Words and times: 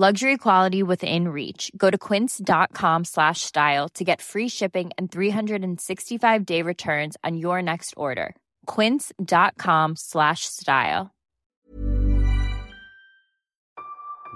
Luxury 0.00 0.36
quality 0.36 0.84
within 0.84 1.26
reach. 1.26 1.72
Go 1.76 1.90
to 1.90 1.98
quince.com 1.98 3.04
slash 3.04 3.40
style 3.40 3.88
to 3.94 4.04
get 4.04 4.22
free 4.22 4.48
shipping 4.48 4.92
and 4.96 5.10
365 5.10 6.46
day 6.46 6.62
returns 6.62 7.16
on 7.24 7.36
your 7.36 7.60
next 7.60 7.94
order. 7.96 8.36
Quince.com 8.66 9.96
slash 9.96 10.42
style. 10.44 11.12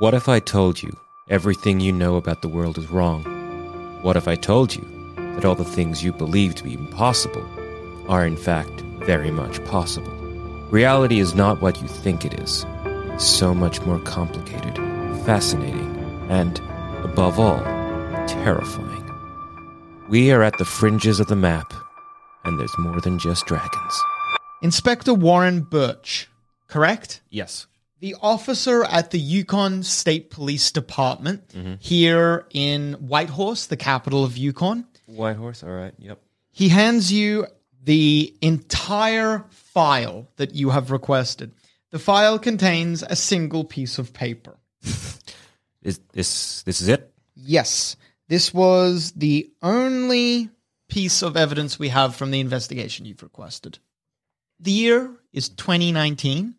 What 0.01 0.15
if 0.15 0.29
I 0.29 0.41
told 0.41 0.83
you 0.83 0.91
everything 1.31 1.79
you 1.79 1.93
know 1.93 2.17
about 2.17 2.43
the 2.43 2.49
world 2.49 2.77
is 2.77 2.91
wrong? 2.91 3.23
What 4.03 4.17
if 4.17 4.27
I 4.27 4.35
told 4.35 4.75
you 4.75 4.85
that 5.17 5.45
all 5.45 5.55
the 5.55 5.63
things 5.63 6.03
you 6.03 6.13
believe 6.13 6.57
to 6.57 6.65
be 6.65 6.75
impossible 6.75 7.47
are 8.09 8.27
in 8.27 8.37
fact 8.37 8.81
very 9.07 9.31
much 9.31 9.65
possible? 9.67 10.11
Reality 10.73 11.21
is 11.21 11.37
not 11.37 11.63
what 11.63 11.81
you 11.81 11.87
think 11.87 12.25
it 12.25 12.35
is. 12.41 12.67
It's 13.15 13.25
so 13.25 13.55
much 13.55 13.81
more 13.83 14.01
complicated, 14.01 14.77
fascinating, 15.25 15.97
and, 16.29 16.59
above 17.05 17.39
all, 17.39 17.61
terrifying. 18.27 19.09
We 20.09 20.33
are 20.33 20.43
at 20.43 20.59
the 20.59 20.65
fringes 20.65 21.21
of 21.21 21.29
the 21.29 21.37
map, 21.37 21.73
and 22.45 22.59
there's 22.59 22.77
more 22.79 23.01
than 23.01 23.19
just 23.19 23.47
dragons. 23.47 24.03
Inspector 24.63 25.13
Warren 25.15 25.61
Birch, 25.61 26.29
correct? 26.69 27.21
Yes. 27.31 27.67
The 28.01 28.17
officer 28.21 28.85
at 28.85 29.13
the 29.13 29.19
Yukon 29.19 29.85
State 29.85 30.31
Police 30.31 30.73
Department 30.73 31.49
mm-hmm. 31.49 31.75
here 31.79 32.47
in 32.51 32.95
Whitehorse, 32.95 33.67
the 33.67 33.77
capital 33.77 34.25
of 34.25 34.37
Yukon. 34.37 34.87
Whitehorse, 35.07 35.63
all 35.63 35.71
right, 35.71 35.95
yep. 35.99 36.21
He 36.51 36.69
hands 36.69 37.13
you 37.13 37.47
the 37.85 38.35
entire 38.43 39.45
file 39.51 40.29
that 40.37 40.55
you 40.55 40.71
have 40.71 40.91
requested. 40.91 41.53
The 41.91 41.99
file 41.99 42.39
contains 42.39 43.03
a 43.03 43.17
single 43.17 43.65
piece 43.65 43.99
of 43.99 44.13
paper. 44.13 44.57
Is 45.83 46.01
this 46.13 46.63
this 46.63 46.81
is 46.81 46.89
it? 46.89 47.13
Yes, 47.35 47.97
this 48.29 48.55
was 48.55 49.13
the 49.13 49.51
only 49.63 50.51
piece 50.89 51.23
of 51.23 51.37
evidence 51.37 51.79
we 51.79 51.89
have 51.89 52.15
from 52.15 52.31
the 52.31 52.41
investigation 52.41 53.05
you've 53.05 53.23
requested. 53.23 53.79
The 54.61 54.71
year 54.71 55.11
is 55.33 55.49
2019. 55.49 56.55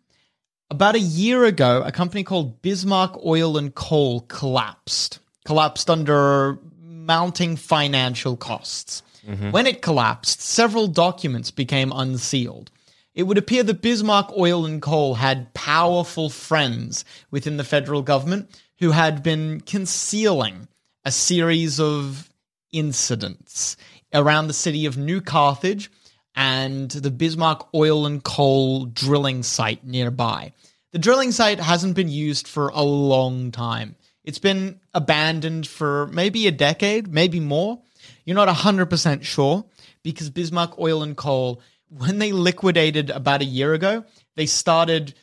About 0.70 0.96
a 0.96 1.00
year 1.00 1.46
ago, 1.46 1.84
a 1.86 1.92
company 1.92 2.24
called 2.24 2.62
Bismarck 2.62 3.24
Oil 3.24 3.58
and 3.58 3.74
Coal 3.74 4.22
collapsed. 4.22 5.20
Collapsed 5.46 5.90
under 5.90 6.60
mounting 6.82 7.56
financial 7.56 8.36
costs. 8.36 9.04
Mm-hmm. 9.28 9.52
When 9.52 9.68
it 9.68 9.82
collapsed, 9.82 10.42
several 10.42 10.88
documents 10.88 11.52
became 11.52 11.92
unsealed. 11.94 12.72
It 13.16 13.24
would 13.24 13.38
appear 13.38 13.64
that 13.64 13.82
Bismarck 13.82 14.36
Oil 14.38 14.66
and 14.66 14.82
Coal 14.82 15.16
had 15.16 15.54
powerful 15.54 16.30
friends 16.30 17.06
within 17.30 17.58
the 17.58 17.64
federal 17.64 18.02
government 18.02 18.50
who 18.80 18.92
had 18.92 19.22
been 19.22 19.62
concealing 19.62 20.68
a 21.06 21.12
series 21.12 21.80
of 21.80 22.30
incidents 22.72 23.78
around 24.14 24.48
the 24.48 24.54
city 24.54 24.86
of 24.86 24.98
New 24.98 25.22
Carthage 25.22 25.92
and 26.36 26.90
the 26.90 27.12
Bismarck 27.12 27.68
Oil 27.76 28.06
and 28.06 28.24
Coal 28.24 28.86
drilling 28.86 29.44
site 29.44 29.86
nearby. 29.86 30.52
The 30.92 31.00
drilling 31.00 31.32
site 31.32 31.60
hasn't 31.60 31.96
been 31.96 32.10
used 32.10 32.48
for 32.48 32.70
a 32.70 32.82
long 32.82 33.52
time. 33.52 33.96
It's 34.24 34.40
been 34.40 34.80
abandoned 34.94 35.68
for 35.68 36.08
maybe 36.08 36.48
a 36.48 36.52
decade, 36.52 37.08
maybe 37.08 37.40
more. 37.40 37.80
You're 38.26 38.36
not 38.36 38.48
100% 38.48 39.24
sure 39.24 39.66
because 40.02 40.30
Bismarck 40.30 40.80
Oil 40.80 41.04
and 41.04 41.16
Coal, 41.18 41.62
when 41.98 42.20
they 42.20 42.32
liquidated 42.32 43.10
about 43.10 43.42
a 43.42 43.46
year 43.46 43.74
ago, 43.74 44.04
they 44.36 44.46
started 44.46 45.14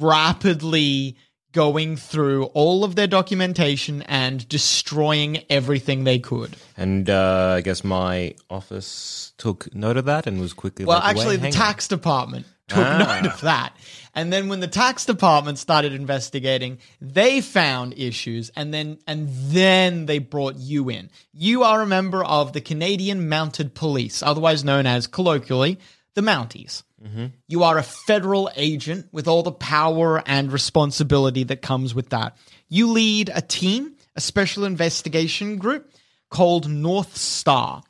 rapidly 0.00 1.16
going 1.52 1.96
through 1.96 2.44
all 2.46 2.82
of 2.82 2.96
their 2.96 3.06
documentation 3.06 4.02
and 4.02 4.48
destroying 4.48 5.38
everything 5.48 6.02
they 6.02 6.18
could. 6.18 6.56
And 6.76 7.08
uh, 7.08 7.54
I 7.56 7.60
guess 7.60 7.84
my 7.84 8.34
office 8.50 9.32
took 9.38 9.72
note 9.74 9.96
of 9.96 10.04
that 10.06 10.26
and 10.26 10.40
was 10.40 10.52
quickly 10.52 10.84
Well, 10.84 10.98
like, 10.98 11.10
actually, 11.10 11.36
"Wait, 11.36 11.42
the 11.42 11.50
tax 11.52 11.86
department 11.86 12.46
took 12.66 12.78
Ah. 12.84 13.20
note 13.22 13.32
of 13.32 13.40
that. 13.42 13.72
And 14.14 14.32
then 14.32 14.48
when 14.48 14.60
the 14.60 14.68
tax 14.68 15.04
department 15.04 15.58
started 15.58 15.92
investigating, 15.92 16.78
they 17.00 17.40
found 17.40 17.94
issues 17.98 18.50
and 18.54 18.72
then 18.72 18.98
and 19.06 19.28
then 19.28 20.06
they 20.06 20.18
brought 20.18 20.56
you 20.56 20.88
in. 20.88 21.10
You 21.32 21.64
are 21.64 21.82
a 21.82 21.86
member 21.86 22.24
of 22.24 22.52
the 22.52 22.60
Canadian 22.60 23.28
Mounted 23.28 23.74
Police, 23.74 24.22
otherwise 24.22 24.64
known 24.64 24.86
as 24.86 25.06
colloquially 25.06 25.78
the 26.14 26.20
Mounties. 26.20 26.84
Mm-hmm. 27.04 27.26
You 27.48 27.64
are 27.64 27.76
a 27.76 27.82
federal 27.82 28.50
agent 28.56 29.08
with 29.12 29.28
all 29.28 29.42
the 29.42 29.52
power 29.52 30.22
and 30.26 30.52
responsibility 30.52 31.44
that 31.44 31.60
comes 31.60 31.94
with 31.94 32.10
that. 32.10 32.36
You 32.68 32.90
lead 32.90 33.30
a 33.34 33.42
team, 33.42 33.96
a 34.16 34.20
special 34.20 34.64
investigation 34.64 35.58
group 35.58 35.92
called 36.30 36.68
North 36.68 37.16
Star. 37.16 37.82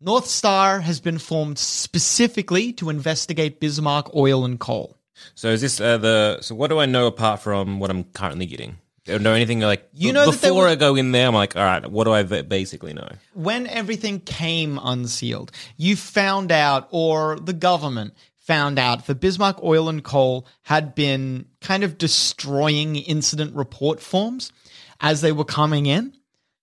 North 0.00 0.26
Star 0.26 0.80
has 0.80 1.00
been 1.00 1.18
formed 1.18 1.58
specifically 1.58 2.72
to 2.74 2.90
investigate 2.90 3.60
Bismarck 3.60 4.14
oil 4.14 4.44
and 4.44 4.58
coal. 4.58 4.96
So 5.34 5.48
is 5.48 5.60
this 5.60 5.80
uh, 5.80 5.98
the? 5.98 6.38
So 6.40 6.54
what 6.54 6.68
do 6.68 6.78
I 6.78 6.86
know 6.86 7.06
apart 7.06 7.40
from 7.40 7.80
what 7.80 7.90
I'm 7.90 8.04
currently 8.04 8.46
getting? 8.46 8.78
I 9.08 9.18
know 9.18 9.32
anything 9.32 9.60
like 9.60 9.88
You 9.92 10.12
know 10.12 10.26
that 10.26 10.40
before 10.40 10.64
was- 10.64 10.72
I 10.72 10.76
go 10.76 10.94
in 10.94 11.12
there? 11.12 11.26
I'm 11.26 11.34
like, 11.34 11.56
all 11.56 11.64
right, 11.64 11.90
what 11.90 12.04
do 12.04 12.12
I 12.12 12.22
basically 12.22 12.92
know? 12.92 13.08
When 13.34 13.66
everything 13.66 14.20
came 14.20 14.78
unsealed, 14.82 15.52
you 15.76 15.96
found 15.96 16.52
out, 16.52 16.88
or 16.90 17.38
the 17.40 17.54
government 17.54 18.14
found 18.36 18.78
out, 18.78 19.06
that 19.06 19.20
Bismarck 19.20 19.62
oil 19.62 19.88
and 19.88 20.04
coal 20.04 20.46
had 20.62 20.94
been 20.94 21.46
kind 21.60 21.82
of 21.82 21.98
destroying 21.98 22.96
incident 22.96 23.54
report 23.56 24.00
forms 24.00 24.52
as 25.00 25.22
they 25.22 25.32
were 25.32 25.44
coming 25.44 25.86
in. 25.86 26.12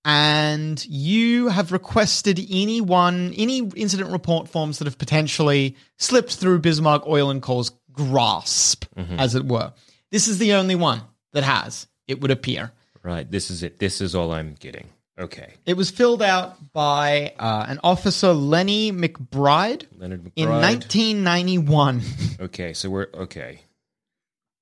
And 0.06 0.85
you 0.85 1.50
have 1.50 1.74
requested 1.74 2.39
any 2.50 2.79
one, 2.79 3.34
any 3.35 3.57
incident 3.75 4.12
report 4.12 4.47
forms 4.47 4.79
that 4.79 4.85
have 4.85 4.97
potentially 4.97 5.75
slipped 5.97 6.35
through 6.35 6.59
Bismarck 6.59 7.06
oil 7.07 7.29
and 7.29 7.41
coal's 7.41 7.72
grasp, 7.97 8.85
as 8.96 9.35
it 9.35 9.46
were. 9.46 9.74
This 10.12 10.28
is 10.28 10.38
the 10.38 10.53
only 10.53 10.75
one 10.75 11.02
that 11.34 11.44
has, 11.44 11.88
it 12.08 12.22
would 12.22 12.31
appear. 12.31 12.72
Right, 13.03 13.30
this 13.30 13.50
is 13.52 13.63
it. 13.63 13.80
This 13.80 14.00
is 14.02 14.16
all 14.16 14.31
I'm 14.31 14.53
getting. 14.59 14.88
Okay, 15.19 15.53
It 15.66 15.75
was 15.75 15.90
filled 15.90 16.22
out 16.22 16.74
by 16.74 17.34
uh, 17.40 17.66
an 17.68 17.80
officer, 17.84 18.34
Lenny 18.34 18.91
McBride, 18.91 19.86
Leonard 19.98 20.24
McBride. 20.25 20.31
in 20.36 20.50
1991. 20.50 22.01
Okay, 22.39 22.74
so 22.74 22.88
we're 22.92 23.07
okay. 23.16 23.62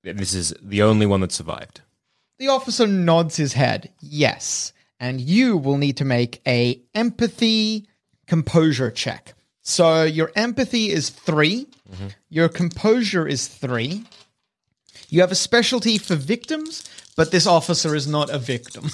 This 0.02 0.32
is 0.32 0.54
the 0.62 0.80
only 0.82 1.04
one 1.04 1.20
that 1.20 1.30
survived. 1.32 1.82
the 2.38 2.48
officer 2.48 2.86
nods 2.86 3.36
his 3.36 3.52
head. 3.52 3.92
Yes, 4.00 4.72
and 4.98 5.20
you 5.20 5.58
will 5.58 5.76
need 5.76 5.98
to 5.98 6.06
make 6.06 6.40
a 6.46 6.80
empathy 6.94 7.86
composure 8.26 8.90
check. 8.90 9.34
So 9.68 10.04
your 10.04 10.30
empathy 10.36 10.90
is 10.92 11.10
3 11.10 11.66
Your 12.28 12.48
composure 12.48 13.26
is 13.26 13.48
three. 13.48 14.04
You 15.08 15.20
have 15.20 15.32
a 15.32 15.36
specialty 15.36 15.98
for 15.98 16.14
victims, 16.14 16.84
but 17.16 17.30
this 17.30 17.46
officer 17.46 17.94
is 17.94 18.06
not 18.06 18.30
a 18.30 18.38
victim. 18.38 18.90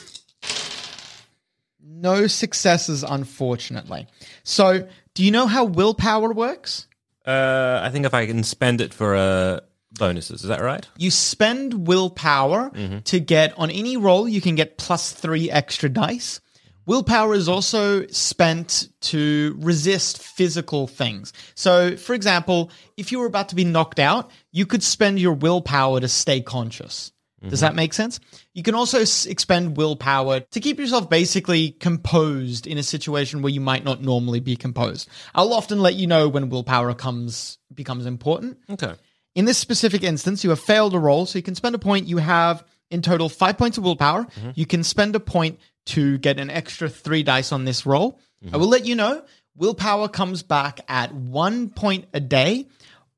no 1.81 2.27
successes, 2.27 3.03
unfortunately. 3.03 4.07
So, 4.45 4.89
do 5.15 5.25
you 5.25 5.31
know 5.31 5.47
how 5.47 5.65
willpower 5.65 6.33
works? 6.33 6.87
Uh, 7.27 7.81
I 7.83 7.91
think 7.91 8.05
if 8.07 8.15
I 8.15 8.27
can 8.27 8.43
spend 8.43 8.81
it 8.81 8.93
for 8.93 9.15
uh, 9.15 9.61
bonuses, 9.93 10.43
is 10.43 10.49
that 10.49 10.61
right? 10.61 10.87
You 10.97 11.11
spend 11.11 11.87
willpower 11.87 12.71
to 13.05 13.21
get 13.21 13.59
on 13.59 13.71
any 13.71 13.97
roll, 13.97 14.29
you 14.29 14.41
can 14.41 14.55
get 14.55 14.77
plus 14.79 15.13
three 15.13 15.51
extra 15.51 15.89
dice. 15.89 16.41
Willpower 16.87 17.35
is 17.35 17.49
also 17.49 18.07
spent 18.09 18.89
to 19.03 19.57
resist 19.59 20.23
physical 20.23 20.87
things. 20.87 21.33
So, 21.55 21.97
for 21.97 22.15
example, 22.15 22.71
if 22.97 23.13
you 23.13 23.21
were 23.21 23.27
about 23.27 23.51
to 23.51 23.55
be 23.55 23.65
knocked 23.65 23.99
out, 23.99 24.31
you 24.51 24.67
could 24.67 24.83
spend 24.83 25.21
your 25.21 25.35
willpower 25.35 26.01
to 26.01 26.09
stay 26.09 26.41
conscious. 26.41 27.13
Does 27.49 27.61
that 27.61 27.71
mm-hmm. 27.71 27.77
make 27.77 27.93
sense? 27.93 28.21
You 28.55 28.63
can 28.63 28.75
also 28.75 29.01
s- 29.01 29.27
expend 29.27 29.77
willpower 29.77 30.41
to 30.41 30.61
keep 30.61 30.79
yourself 30.79 31.11
basically 31.11 31.73
composed 31.73 32.67
in 32.67 32.79
a 32.79 32.83
situation 32.85 33.43
where 33.43 33.53
you 33.53 33.61
might 33.61 33.85
not 33.85 34.01
normally 34.01 34.39
be 34.39 34.55
composed. 34.55 35.09
I'll 35.35 35.53
often 35.53 35.81
let 35.81 35.95
you 35.95 36.07
know 36.07 36.29
when 36.29 36.51
willpower 36.51 36.95
comes 36.95 37.59
becomes 37.75 38.07
important. 38.07 38.59
Okay. 38.71 38.95
In 39.35 39.45
this 39.45 39.59
specific 39.59 40.05
instance, 40.05 40.45
you 40.45 40.51
have 40.51 40.61
failed 40.61 40.95
a 40.95 40.99
roll, 40.99 41.27
so 41.27 41.39
you 41.39 41.43
can 41.43 41.55
spend 41.55 41.75
a 41.75 41.79
point. 41.79 42.07
You 42.07 42.19
have 42.19 42.65
in 42.91 43.03
total 43.03 43.29
five 43.29 43.59
points 43.59 43.79
of 43.79 43.85
willpower. 43.85 44.25
Mm-hmm. 44.25 44.51
You 44.55 44.67
can 44.67 44.85
spend 44.85 45.17
a 45.17 45.21
point 45.21 45.59
to 45.87 46.19
get 46.19 46.39
an 46.39 46.51
extra 46.51 46.89
three 46.89 47.23
dice 47.23 47.53
on 47.53 47.65
this 47.65 47.85
roll. 47.87 48.19
I 48.53 48.57
will 48.57 48.69
let 48.69 48.85
you 48.87 48.95
know. 48.95 49.23
Willpower 49.57 50.09
comes 50.09 50.43
back 50.43 50.81
at 50.89 51.15
one 51.15 51.69
point 51.71 52.07
a 52.13 52.21
day, 52.21 52.67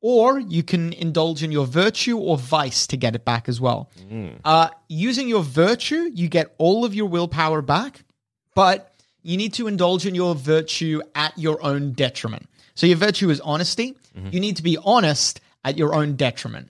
or 0.00 0.38
you 0.38 0.62
can 0.62 0.92
indulge 0.92 1.42
in 1.42 1.50
your 1.52 1.66
virtue 1.66 2.18
or 2.18 2.36
vice 2.36 2.86
to 2.88 2.96
get 2.96 3.14
it 3.14 3.24
back 3.24 3.48
as 3.48 3.60
well. 3.60 3.90
Uh, 4.44 4.68
using 4.88 5.28
your 5.28 5.42
virtue, 5.42 6.10
you 6.12 6.28
get 6.28 6.54
all 6.58 6.84
of 6.84 6.94
your 6.94 7.06
willpower 7.06 7.62
back, 7.62 8.04
but 8.54 8.92
you 9.22 9.36
need 9.38 9.54
to 9.54 9.66
indulge 9.66 10.04
in 10.04 10.14
your 10.14 10.34
virtue 10.34 11.00
at 11.14 11.36
your 11.38 11.62
own 11.64 11.92
detriment. 11.92 12.46
So 12.74 12.86
your 12.86 12.98
virtue 12.98 13.30
is 13.30 13.40
honesty. 13.40 13.96
You 14.30 14.40
need 14.40 14.56
to 14.56 14.62
be 14.62 14.76
honest 14.84 15.40
at 15.64 15.78
your 15.78 15.94
own 15.94 16.16
detriment. 16.16 16.68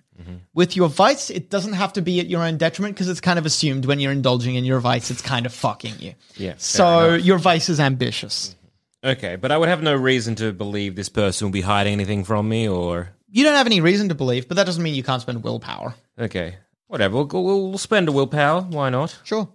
With 0.55 0.77
your 0.77 0.89
vice, 0.89 1.29
it 1.31 1.51
doesn't 1.51 1.73
have 1.73 1.93
to 1.95 2.03
be 2.03 2.21
at 2.21 2.27
your 2.29 2.43
own 2.43 2.57
detriment 2.57 2.95
because 2.95 3.09
it's 3.09 3.21
kind 3.21 3.39
of 3.39 3.45
assumed 3.47 3.85
when 3.87 3.99
you're 3.99 4.13
indulging 4.13 4.55
in 4.55 4.65
your 4.65 4.79
vice, 4.79 5.11
it's 5.11 5.21
kind 5.21 5.45
of 5.47 5.53
fucking 5.53 5.95
you. 5.99 6.15
Yeah, 6.37 6.55
So 6.59 7.15
your 7.15 7.39
vice 7.39 7.69
is 7.69 7.81
ambitious. 7.81 8.55
Okay, 9.03 9.37
but 9.37 9.51
I 9.53 9.59
would 9.59 9.69
have 9.69 9.83
no 9.83 9.95
reason 9.95 10.35
to 10.37 10.53
believe 10.53 10.95
this 10.95 11.09
person 11.09 11.47
will 11.47 11.53
be 11.53 11.61
hiding 11.61 11.93
anything 11.93 12.23
from 12.25 12.49
me, 12.49 12.69
or 12.69 13.11
You 13.29 13.43
don't 13.45 13.57
have 13.57 13.67
any 13.67 13.81
reason 13.81 14.09
to 14.11 14.15
believe, 14.15 14.47
but 14.49 14.57
that 14.57 14.65
doesn't 14.65 14.83
mean 14.83 14.95
you 14.95 15.03
can't 15.03 15.21
spend 15.21 15.43
willpower. 15.43 15.95
okay, 16.19 16.57
whatever. 16.87 17.17
We'll, 17.17 17.27
we'll, 17.27 17.69
we'll 17.71 17.79
spend 17.79 18.09
a 18.09 18.13
willpower. 18.13 18.61
Why 18.63 18.91
not? 18.91 19.19
Sure. 19.25 19.49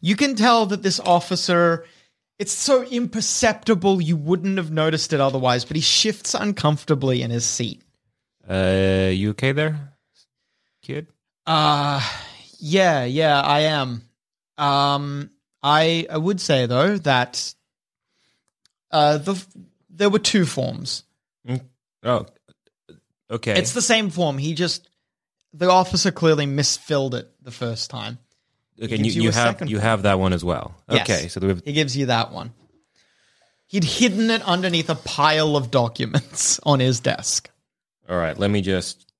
You 0.00 0.16
can 0.16 0.34
tell 0.34 0.66
that 0.66 0.82
this 0.82 0.98
officer, 1.00 1.84
it's 2.38 2.52
so 2.52 2.82
imperceptible 2.82 4.00
you 4.02 4.16
wouldn't 4.16 4.56
have 4.58 4.70
noticed 4.72 5.12
it 5.12 5.20
otherwise, 5.20 5.64
but 5.64 5.76
he 5.76 5.80
shifts 5.82 6.34
uncomfortably 6.34 7.22
in 7.22 7.30
his 7.30 7.44
seat. 7.46 7.82
Uh, 8.48 9.10
you 9.12 9.30
okay 9.30 9.52
there, 9.52 9.91
kid? 10.82 11.06
Uh 11.46 12.00
yeah, 12.58 13.04
yeah, 13.04 13.40
I 13.40 13.60
am. 13.60 14.02
Um 14.58 15.30
I 15.62 16.06
I 16.10 16.18
would 16.18 16.40
say 16.40 16.66
though 16.66 16.98
that 16.98 17.54
uh 18.90 19.18
the 19.18 19.44
there 19.90 20.10
were 20.10 20.18
two 20.18 20.44
forms. 20.44 21.04
Oh, 22.04 22.26
okay. 23.30 23.58
It's 23.58 23.72
the 23.72 23.82
same 23.82 24.10
form. 24.10 24.38
He 24.38 24.54
just 24.54 24.88
the 25.54 25.70
officer 25.70 26.10
clearly 26.10 26.46
misfilled 26.46 27.14
it 27.14 27.30
the 27.42 27.50
first 27.52 27.90
time. 27.90 28.18
okay. 28.82 28.96
You, 28.96 29.04
you 29.04 29.22
you 29.22 29.30
have 29.30 29.68
you 29.68 29.78
have 29.78 30.02
that 30.02 30.18
one 30.18 30.32
as 30.32 30.44
well. 30.44 30.74
Yes. 30.90 31.08
Okay, 31.08 31.28
so 31.28 31.40
have 31.46 31.62
He 31.64 31.72
gives 31.72 31.96
you 31.96 32.06
that 32.06 32.32
one. 32.32 32.52
He'd 33.66 33.84
hidden 33.84 34.30
it 34.30 34.42
underneath 34.42 34.90
a 34.90 34.94
pile 34.94 35.56
of 35.56 35.70
documents 35.70 36.60
on 36.64 36.80
his 36.80 37.00
desk. 37.00 37.50
all 38.08 38.16
right. 38.18 38.36
Let 38.38 38.50
me 38.50 38.60
just. 38.60 39.11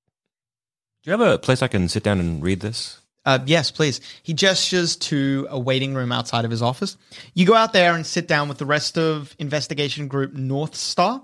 Do 1.03 1.11
you 1.11 1.17
have 1.17 1.33
a 1.33 1.37
place 1.37 1.61
I 1.61 1.67
can 1.67 1.89
sit 1.89 2.01
down 2.03 2.21
and 2.21 2.41
read 2.41 2.61
this? 2.61 3.01
Uh, 3.25 3.39
yes, 3.45 3.71
please. 3.71 3.99
He 4.21 4.33
gestures 4.33 4.95
to 4.97 5.47
a 5.49 5.59
waiting 5.59 5.93
room 5.93 6.13
outside 6.13 6.45
of 6.45 6.51
his 6.51 6.61
office. 6.61 6.97
You 7.33 7.45
go 7.45 7.55
out 7.55 7.73
there 7.73 7.93
and 7.93 8.05
sit 8.05 8.27
down 8.27 8.47
with 8.47 8.57
the 8.57 8.65
rest 8.65 8.97
of 8.97 9.35
investigation 9.37 10.07
group 10.07 10.33
North 10.33 10.75
Star. 10.75 11.21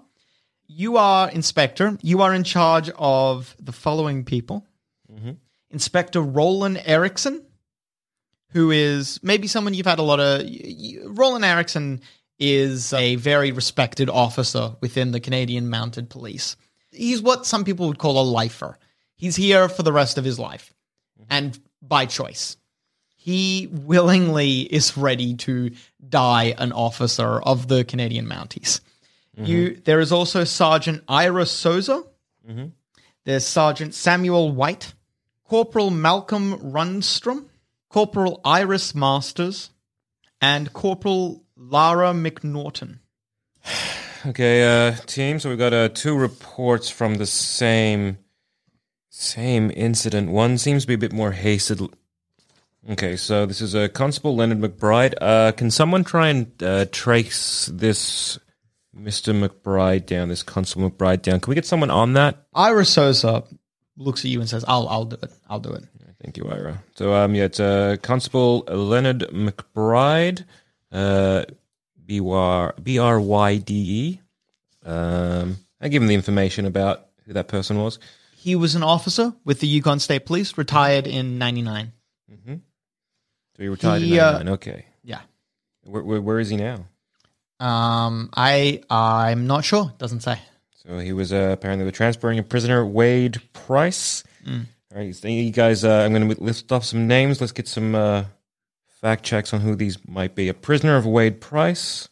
You 0.67 0.97
are 0.97 1.29
inspector. 1.29 1.97
You 2.01 2.21
are 2.21 2.33
in 2.33 2.43
charge 2.43 2.89
of 2.97 3.55
the 3.59 3.71
following 3.71 4.23
people 4.23 4.65
Inspector 5.71 6.21
Roland 6.21 6.81
Erickson, 6.85 7.43
who 8.51 8.71
is 8.71 9.19
maybe 9.23 9.47
someone 9.47 9.73
you've 9.73 9.85
had 9.85 9.99
a 9.99 10.03
lot 10.03 10.19
of. 10.19 10.45
Roland 11.05 11.45
Erickson 11.45 12.01
is 12.37 12.93
a 12.93 13.15
very 13.15 13.51
respected 13.51 14.09
officer 14.09 14.75
within 14.81 15.11
the 15.11 15.19
Canadian 15.19 15.69
Mounted 15.69 16.09
Police. 16.09 16.55
He's 16.91 17.21
what 17.21 17.45
some 17.45 17.63
people 17.63 17.87
would 17.87 17.97
call 17.97 18.21
a 18.21 18.23
lifer. 18.23 18.77
He's 19.19 19.35
here 19.35 19.67
for 19.67 19.83
the 19.83 19.91
rest 19.91 20.17
of 20.17 20.23
his 20.23 20.39
life 20.39 20.73
and 21.29 21.59
by 21.81 22.05
choice. 22.05 22.55
He 23.17 23.67
willingly 23.69 24.61
is 24.61 24.95
ready 24.95 25.35
to 25.35 25.71
die 26.07 26.55
an 26.57 26.71
officer 26.71 27.41
of 27.41 27.67
the 27.67 27.83
Canadian 27.83 28.25
Mounties. 28.25 28.79
You, 29.41 29.75
there 29.83 29.99
is 29.99 30.13
also 30.13 30.45
Sergeant 30.45 31.03
Ira 31.07 31.45
Souza. 31.45 32.03
There's 33.25 33.45
Sergeant 33.45 33.93
Samuel 33.93 34.53
White, 34.53 34.93
Corporal 35.43 35.89
Malcolm 35.89 36.57
Rundstrom, 36.57 37.45
Corporal 37.89 38.39
Iris 38.45 38.95
Masters, 38.95 39.69
and 40.41 40.71
Corporal 40.71 41.43
Lara 41.57 42.13
McNaughton. 42.13 42.99
Okay, 44.25 44.65
uh, 44.89 44.95
team. 45.05 45.39
So 45.39 45.47
we've 45.47 45.57
got 45.57 45.71
uh, 45.71 45.87
two 45.87 46.13
reports 46.13 46.89
from 46.89 47.15
the 47.15 47.25
same 47.25 48.17
same 49.19 49.71
incident. 49.75 50.31
One 50.31 50.57
seems 50.57 50.83
to 50.83 50.87
be 50.87 50.93
a 50.93 50.97
bit 50.97 51.11
more 51.11 51.31
hasted. 51.31 51.81
Okay, 52.89 53.17
so 53.17 53.45
this 53.45 53.59
is 53.59 53.75
a 53.75 53.83
uh, 53.83 53.87
Constable 53.89 54.35
Leonard 54.35 54.59
McBride. 54.59 55.13
Uh, 55.19 55.51
can 55.51 55.69
someone 55.69 56.03
try 56.03 56.29
and 56.29 56.63
uh, 56.63 56.85
trace 56.91 57.69
this 57.71 58.39
Mister 58.93 59.33
McBride 59.33 60.05
down? 60.05 60.29
This 60.29 60.41
Constable 60.43 60.89
McBride 60.89 61.21
down? 61.21 61.41
Can 61.41 61.51
we 61.51 61.55
get 61.55 61.65
someone 61.65 61.91
on 61.91 62.13
that? 62.13 62.47
Ira 62.53 62.85
Souza 62.85 63.43
looks 63.97 64.23
at 64.23 64.31
you 64.31 64.39
and 64.39 64.49
says, 64.49 64.63
"I'll, 64.67 64.87
I'll 64.87 65.05
do 65.05 65.17
it. 65.21 65.31
I'll 65.49 65.59
do 65.59 65.73
it." 65.73 65.83
Thank 66.23 66.37
you, 66.37 66.49
Ira. 66.49 66.81
So 66.95 67.13
um, 67.13 67.35
yeah, 67.35 67.43
it's 67.43 67.59
uh, 67.59 67.97
Constable 68.01 68.59
Leonard 68.67 69.21
McBride, 69.31 70.45
uh, 70.91 71.45
B 72.05 72.21
R 72.21 72.73
B 72.81 72.99
R 72.99 73.19
Y 73.19 73.57
D 73.57 73.73
E. 73.73 74.21
Um, 74.85 75.57
I 75.81 75.89
give 75.89 76.01
him 76.01 76.07
the 76.07 76.15
information 76.15 76.65
about 76.65 77.07
who 77.25 77.33
that 77.33 77.49
person 77.49 77.77
was. 77.77 77.99
He 78.41 78.55
was 78.55 78.73
an 78.75 78.83
officer 78.83 79.33
with 79.43 79.59
the 79.59 79.67
Yukon 79.67 79.99
State 79.99 80.25
Police, 80.25 80.57
retired 80.57 81.07
in 81.07 81.37
'99. 81.37 81.91
So 82.47 83.63
he 83.63 83.67
retired 83.67 84.01
He, 84.01 84.13
in 84.13 84.19
uh, 84.21 84.31
99. 84.31 84.53
Okay. 84.53 84.85
Yeah. 85.03 85.19
Where, 85.83 86.01
where, 86.01 86.21
where 86.21 86.39
is 86.39 86.47
he 86.47 86.55
now? 86.55 86.85
Um, 87.59 88.29
I 88.33 88.81
I'm 88.89 89.47
not 89.47 89.65
sure. 89.65 89.93
Doesn't 89.97 90.21
say. 90.21 90.39
So 90.75 90.99
he 90.99 91.11
was 91.11 91.33
uh, 91.33 91.49
apparently 91.51 91.91
transferring 91.91 92.39
a 92.39 92.43
prisoner, 92.43 92.85
Wade 92.85 93.41
Price. 93.51 94.23
Mm. 94.47 94.65
All 94.95 95.01
right, 95.01 95.13
so 95.13 95.27
you 95.27 95.51
guys, 95.51 95.83
uh, 95.83 96.03
I'm 96.05 96.13
going 96.13 96.29
to 96.29 96.41
list 96.41 96.71
off 96.71 96.85
some 96.85 97.05
names. 97.05 97.41
Let's 97.41 97.51
get 97.51 97.67
some 97.67 97.93
uh, 97.93 98.23
fact 99.01 99.25
checks 99.25 99.53
on 99.53 99.59
who 99.59 99.75
these 99.75 99.97
might 100.07 100.35
be. 100.35 100.47
A 100.47 100.53
prisoner 100.53 100.95
of 100.95 101.05
Wade 101.05 101.41
Price. 101.41 102.07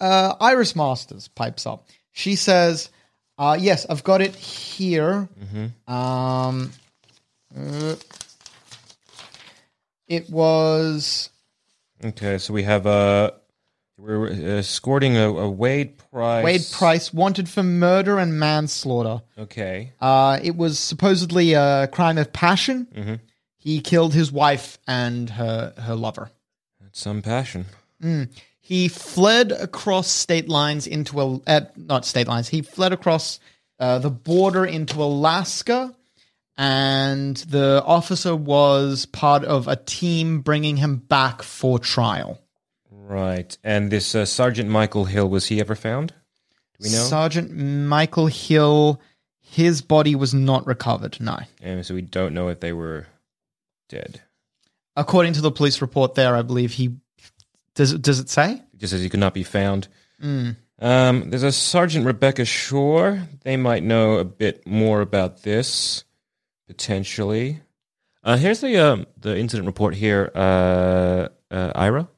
Uh, 0.00 0.34
Iris 0.40 0.76
Masters 0.76 1.26
pipes 1.26 1.66
up. 1.66 1.88
She 2.12 2.36
says, 2.36 2.90
uh, 3.38 3.56
"Yes, 3.60 3.86
I've 3.88 4.04
got 4.04 4.20
it 4.20 4.34
here. 4.34 5.28
Um, 5.86 6.72
uh, 7.56 7.96
it 10.08 10.28
was 10.30 11.30
Okay, 12.04 12.38
so 12.38 12.52
we 12.52 12.62
have 12.64 12.86
a 12.86 13.34
we're 13.98 14.28
uh, 14.28 14.58
escorting 14.58 15.16
a, 15.16 15.30
a 15.30 15.50
Wade 15.50 15.96
Price. 15.96 16.44
Wade 16.44 16.66
Price 16.70 17.14
wanted 17.14 17.48
for 17.48 17.62
murder 17.62 18.18
and 18.18 18.38
manslaughter. 18.38 19.22
Okay. 19.38 19.92
Uh, 20.00 20.38
it 20.42 20.54
was 20.54 20.78
supposedly 20.78 21.54
a 21.54 21.88
crime 21.88 22.18
of 22.18 22.32
passion. 22.32 23.20
He 23.56 23.80
killed 23.80 24.12
his 24.14 24.30
wife 24.30 24.78
and 24.86 25.30
her 25.30 25.72
her 25.78 25.94
lover. 25.96 26.30
That's 26.80 27.00
some 27.00 27.22
passion. 27.22 27.64
He 28.66 28.88
fled 28.88 29.52
across 29.52 30.08
state 30.08 30.48
lines 30.48 30.88
into 30.88 31.20
a 31.20 31.40
uh, 31.46 31.60
not 31.76 32.04
state 32.04 32.26
lines. 32.26 32.48
He 32.48 32.62
fled 32.62 32.92
across 32.92 33.38
uh, 33.78 34.00
the 34.00 34.10
border 34.10 34.66
into 34.66 35.00
Alaska, 35.00 35.94
and 36.56 37.36
the 37.36 37.80
officer 37.86 38.34
was 38.34 39.06
part 39.06 39.44
of 39.44 39.68
a 39.68 39.76
team 39.76 40.40
bringing 40.40 40.78
him 40.78 40.96
back 40.96 41.44
for 41.44 41.78
trial. 41.78 42.40
Right. 42.90 43.56
And 43.62 43.92
this 43.92 44.16
uh, 44.16 44.24
Sergeant 44.24 44.68
Michael 44.68 45.04
Hill, 45.04 45.28
was 45.28 45.46
he 45.46 45.60
ever 45.60 45.76
found? 45.76 46.08
Do 46.08 46.88
we 46.88 46.90
know? 46.90 47.04
Sergeant 47.04 47.52
Michael 47.52 48.26
Hill, 48.26 49.00
his 49.38 49.80
body 49.80 50.16
was 50.16 50.34
not 50.34 50.66
recovered. 50.66 51.20
No, 51.20 51.38
and 51.62 51.86
so 51.86 51.94
we 51.94 52.02
don't 52.02 52.34
know 52.34 52.48
if 52.48 52.58
they 52.58 52.72
were 52.72 53.06
dead. 53.88 54.22
according 54.96 55.34
to 55.34 55.40
the 55.40 55.52
police 55.52 55.80
report, 55.80 56.16
there, 56.16 56.34
I 56.34 56.42
believe 56.42 56.72
he 56.72 56.96
does. 57.76 57.92
it- 57.92 58.02
Does 58.02 58.18
it 58.18 58.28
say? 58.28 58.54
It 58.74 58.78
just 58.78 58.90
says 58.92 59.02
he 59.02 59.08
could 59.08 59.20
not 59.20 59.34
be 59.34 59.44
found. 59.44 59.86
Um, 60.78 61.30
there's 61.30 61.42
a 61.44 61.52
Sergeant 61.52 62.04
Rebecca 62.04 62.44
Shaw. 62.44 63.16
They 63.44 63.56
might 63.56 63.82
know 63.84 64.14
a 64.16 64.24
bit 64.24 64.66
more 64.66 65.00
about 65.00 65.42
this, 65.42 66.04
potentially. 66.66 67.60
Uh, 68.24 68.36
here's 68.36 68.60
the 68.60 68.76
um, 68.78 69.06
the 69.18 69.38
incident 69.38 69.66
report 69.66 69.94
here. 69.94 70.30
Uh, 70.34 71.28
uh, 71.50 71.72
Ira. 71.74 72.08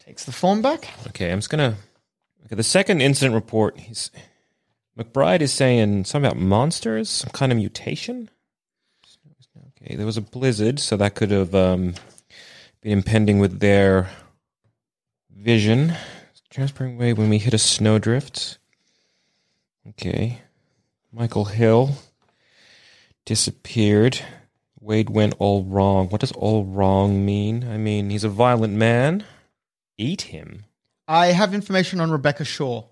Takes 0.00 0.24
the 0.24 0.32
phone 0.32 0.62
back. 0.62 0.88
Okay, 1.08 1.30
I'm 1.32 1.38
just 1.38 1.50
gonna. 1.50 1.76
Okay, 2.46 2.56
the 2.56 2.62
second 2.62 3.00
incident 3.02 3.34
report. 3.34 3.78
He's 3.78 4.10
McBride 4.98 5.40
is 5.42 5.52
saying 5.52 6.04
something 6.04 6.26
about 6.30 6.38
monsters, 6.40 7.08
some 7.10 7.30
kind 7.30 7.52
of 7.52 7.58
mutation. 7.58 8.28
Okay, 9.82 9.94
there 9.96 10.06
was 10.06 10.16
a 10.16 10.22
blizzard, 10.22 10.78
so 10.80 10.96
that 10.96 11.14
could 11.14 11.30
have 11.30 11.54
um, 11.54 11.94
been 12.82 12.92
impending 12.92 13.38
with 13.38 13.60
their 13.60 14.08
vision. 15.36 15.94
Transparent 16.50 16.98
way 16.98 17.12
when 17.12 17.28
we 17.28 17.38
hit 17.38 17.54
a 17.54 17.58
snowdrift. 17.58 18.58
Okay, 19.90 20.40
Michael 21.12 21.44
Hill 21.44 21.96
disappeared. 23.24 24.18
Wade 24.80 25.10
went 25.10 25.34
all 25.38 25.64
wrong. 25.64 26.08
What 26.08 26.20
does 26.20 26.32
all 26.32 26.64
wrong 26.64 27.24
mean? 27.24 27.68
I 27.68 27.76
mean, 27.76 28.10
he's 28.10 28.24
a 28.24 28.28
violent 28.28 28.74
man. 28.74 29.24
Eat 29.98 30.22
him. 30.22 30.64
I 31.08 31.28
have 31.28 31.54
information 31.54 32.00
on 32.00 32.10
Rebecca 32.10 32.44
Shaw. 32.44 32.84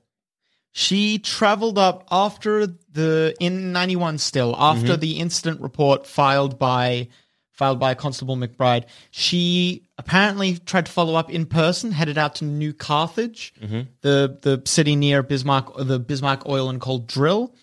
She 0.73 1.19
traveled 1.19 1.79
up 1.79 2.07
after 2.11 2.67
the 2.67 3.35
in 3.39 3.73
91 3.73 4.19
still 4.19 4.57
after 4.59 4.93
mm-hmm. 4.93 5.01
the 5.01 5.21
incident 5.21 5.61
report 5.61 6.07
filed 6.07 6.59
by 6.59 7.09
filed 7.55 7.79
by 7.79 7.95
Constable 7.95 8.37
McBride. 8.37 8.85
She 9.11 9.85
apparently 9.97 10.59
tried 10.59 10.87
to 10.87 10.93
follow 10.93 11.15
up 11.15 11.31
in 11.31 11.47
person, 11.47 11.93
headed 11.93 12.19
out 12.19 12.35
to 12.37 12.45
New 12.45 12.73
Carthage, 12.75 13.55
the 14.03 14.39
the 14.43 14.63
city 14.67 14.97
near 14.97 15.23
Bismarck, 15.23 15.73
the 15.79 15.99
Bismarck 15.99 16.47
Oil 16.47 16.69
and 16.69 16.81
Coal 16.81 16.99
drill. 16.99 17.55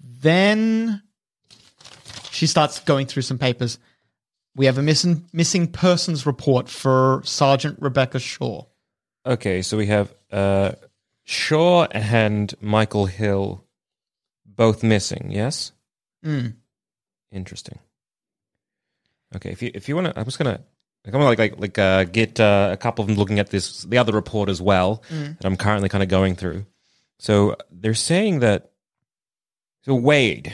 Then 0.00 1.02
she 2.30 2.46
starts 2.46 2.80
going 2.80 3.06
through 3.06 3.22
some 3.22 3.38
papers. 3.38 3.78
We 4.56 4.66
have 4.66 4.78
a 4.78 4.82
missing 4.82 5.26
missing 5.32 5.70
persons 5.70 6.24
report 6.26 6.68
for 6.68 7.20
Sergeant 7.24 7.78
Rebecca 7.80 8.18
Shaw. 8.18 8.64
Okay, 9.26 9.60
so 9.60 9.76
we 9.76 9.86
have 9.86 10.14
uh, 10.32 10.72
Shaw 11.24 11.86
and 11.90 12.54
Michael 12.60 13.06
Hill 13.06 13.64
both 14.46 14.82
missing. 14.82 15.30
Yes. 15.30 15.72
Mm. 16.24 16.54
Interesting. 17.30 17.80
Okay, 19.34 19.50
if 19.50 19.62
you 19.62 19.70
if 19.74 19.88
you 19.88 19.94
want 19.96 20.06
to, 20.08 20.18
I'm 20.18 20.24
just 20.24 20.38
gonna. 20.38 20.60
I'm 21.04 21.12
gonna 21.12 21.24
like 21.24 21.38
like 21.38 21.58
like 21.60 21.78
uh, 21.78 22.04
get 22.04 22.40
uh, 22.40 22.70
a 22.72 22.76
couple 22.76 23.02
of 23.02 23.08
them 23.08 23.16
looking 23.16 23.38
at 23.38 23.50
this 23.50 23.82
the 23.84 23.98
other 23.98 24.12
report 24.12 24.48
as 24.48 24.60
well 24.60 25.04
that 25.08 25.44
I'm 25.44 25.56
currently 25.56 25.88
kind 25.88 26.02
of 26.02 26.08
going 26.08 26.34
through. 26.34 26.66
So 27.20 27.56
they're 27.70 27.94
saying 27.94 28.40
that 28.40 28.72
so 29.82 29.94
Wade, 29.94 30.52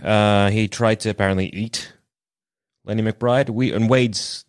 uh, 0.00 0.50
he 0.50 0.68
tried 0.68 1.00
to 1.00 1.10
apparently 1.10 1.46
eat 1.46 1.92
Lenny 2.84 3.02
McBride. 3.02 3.50
We 3.50 3.72
and 3.72 3.90
Wade's 3.90 4.44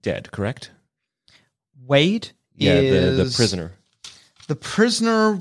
dead, 0.00 0.30
correct? 0.30 0.70
Wade 1.84 2.30
Yeah, 2.54 2.74
is 2.74 3.16
the 3.16 3.24
the 3.24 3.30
prisoner. 3.34 3.72
The 4.46 4.54
prisoner 4.54 5.40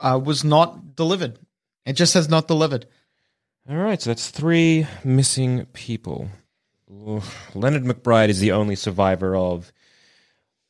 uh, 0.00 0.20
was 0.22 0.44
not 0.44 0.94
delivered. 0.94 1.40
It 1.84 1.94
just 1.94 2.12
says 2.12 2.28
not 2.28 2.46
delivered. 2.46 2.86
All 3.68 3.76
right, 3.76 4.00
so 4.00 4.10
that's 4.10 4.30
three 4.30 4.86
missing 5.02 5.66
people. 5.72 6.28
Leonard 7.54 7.84
McBride 7.84 8.28
is 8.28 8.40
the 8.40 8.52
only 8.52 8.76
survivor 8.76 9.34
of 9.34 9.72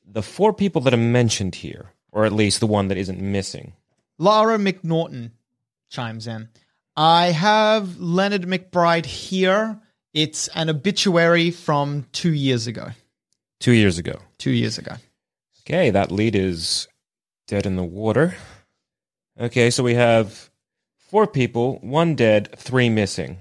the 0.07 0.23
four 0.23 0.53
people 0.53 0.81
that 0.83 0.95
are 0.95 0.99
mentioned 0.99 1.57
here, 1.57 1.91
or 2.11 2.25
at 2.25 2.33
least 2.33 2.61
the 2.61 2.67
one 2.67 2.89
that 2.89 2.99
isn't 2.99 3.21
missing. 3.21 3.73
Lara 4.19 4.59
McNaughton 4.59 5.33
chimes 5.89 6.27
in. 6.27 6.49
I 6.97 7.27
have 7.27 7.99
Leonard 7.99 8.43
McBride 8.43 9.07
here. 9.07 9.81
It's 10.13 10.49
an 10.49 10.69
obituary 10.69 11.51
from 11.51 12.07
two 12.13 12.33
years 12.33 12.67
ago. 12.67 12.91
Two 13.61 13.73
years 13.73 13.99
ago. 13.99 14.21
Two 14.39 14.51
years 14.51 14.79
ago. 14.79 14.97
Okay, 15.63 15.91
that 15.91 16.13
lead 16.13 16.35
is 16.35 16.89
dead 17.47 17.67
in 17.67 17.77
the 17.77 17.85
water. 17.85 18.37
Okay, 19.41 19.71
so 19.71 19.83
we 19.83 19.95
have 19.95 20.51
four 20.97 21.27
people, 21.27 21.79
one 21.81 22.15
dead, 22.15 22.55
three 22.57 22.91
missing. 22.91 23.39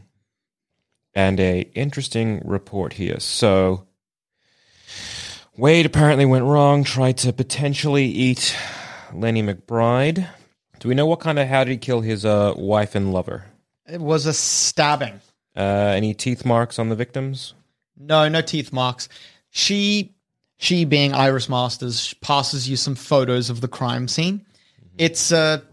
And 1.13 1.39
a 1.39 1.61
interesting 1.73 2.41
report 2.45 2.93
here. 2.93 3.19
So 3.19 3.85
Wade 5.57 5.85
apparently 5.85 6.25
went 6.25 6.45
wrong, 6.45 6.83
tried 6.83 7.17
to 7.17 7.33
potentially 7.33 8.05
eat 8.05 8.55
Lenny 9.13 9.43
McBride. 9.43 10.27
Do 10.79 10.87
we 10.87 10.95
know 10.95 11.05
what 11.05 11.19
kind 11.19 11.37
of 11.37 11.47
how 11.47 11.63
did 11.63 11.71
he 11.71 11.77
kill 11.77 12.01
his 12.01 12.25
uh, 12.25 12.53
wife 12.55 12.95
and 12.95 13.13
lover? 13.13 13.45
It 13.87 14.01
was 14.01 14.25
a 14.25 14.33
stabbing. 14.33 15.19
Uh, 15.55 15.59
any 15.59 16.13
teeth 16.13 16.45
marks 16.45 16.79
on 16.79 16.89
the 16.89 16.95
victims? 16.95 17.53
No, 17.97 18.29
no 18.29 18.41
teeth 18.41 18.71
marks. 18.71 19.09
She, 19.49 20.15
she 20.57 20.85
being 20.85 21.13
Iris 21.13 21.49
Masters, 21.49 22.13
passes 22.15 22.69
you 22.69 22.77
some 22.77 22.95
photos 22.95 23.49
of 23.49 23.59
the 23.59 23.67
crime 23.67 24.07
scene. 24.07 24.45
It's 24.97 25.31
uh, 25.31 25.59
a, 25.61 25.70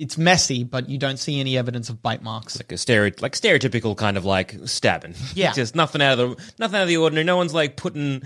it's 0.00 0.16
messy, 0.18 0.64
but 0.64 0.88
you 0.88 0.98
don't 0.98 1.18
see 1.18 1.38
any 1.40 1.56
evidence 1.58 1.88
of 1.90 2.02
bite 2.02 2.22
marks. 2.22 2.56
Like 2.58 2.72
a 2.72 2.76
like 3.22 3.32
stereotypical 3.34 3.96
kind 3.96 4.16
of 4.16 4.24
like 4.24 4.54
stabbing. 4.64 5.14
Yeah. 5.34 5.52
just 5.52 5.74
nothing 5.76 6.02
out 6.02 6.18
of 6.18 6.36
the 6.36 6.44
nothing 6.58 6.76
out 6.76 6.82
of 6.82 6.88
the 6.88 6.96
ordinary. 6.96 7.24
No 7.24 7.36
one's 7.36 7.54
like 7.54 7.76
putting, 7.76 8.22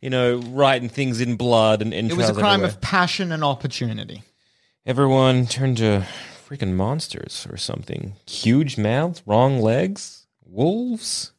you 0.00 0.10
know, 0.10 0.38
writing 0.38 0.88
things 0.88 1.20
in 1.20 1.36
blood 1.36 1.82
and 1.82 1.92
It 1.94 2.16
was 2.16 2.28
a 2.30 2.34
crime 2.34 2.54
everywhere. 2.64 2.70
of 2.70 2.80
passion 2.80 3.30
and 3.32 3.44
opportunity. 3.44 4.22
Everyone 4.86 5.46
turned 5.46 5.76
to 5.78 6.06
freaking 6.48 6.72
monsters 6.74 7.46
or 7.50 7.56
something. 7.58 8.14
Huge 8.26 8.78
mouths, 8.78 9.22
wrong 9.26 9.60
legs, 9.60 10.26
wolves. 10.46 11.32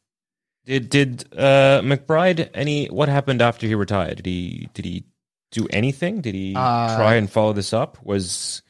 Did 0.65 0.89
did 0.89 1.25
uh, 1.35 1.81
McBride 1.83 2.49
any? 2.53 2.85
What 2.87 3.09
happened 3.09 3.41
after 3.41 3.65
he 3.65 3.73
retired? 3.73 4.17
Did 4.17 4.25
he 4.27 4.69
did 4.75 4.85
he 4.85 5.05
do 5.51 5.67
anything? 5.71 6.21
Did 6.21 6.35
he 6.35 6.53
Uh, 6.55 6.95
try 6.95 7.15
and 7.15 7.27
follow 7.27 7.53
this 7.53 7.73
up? 7.73 7.97
Was 8.05 8.61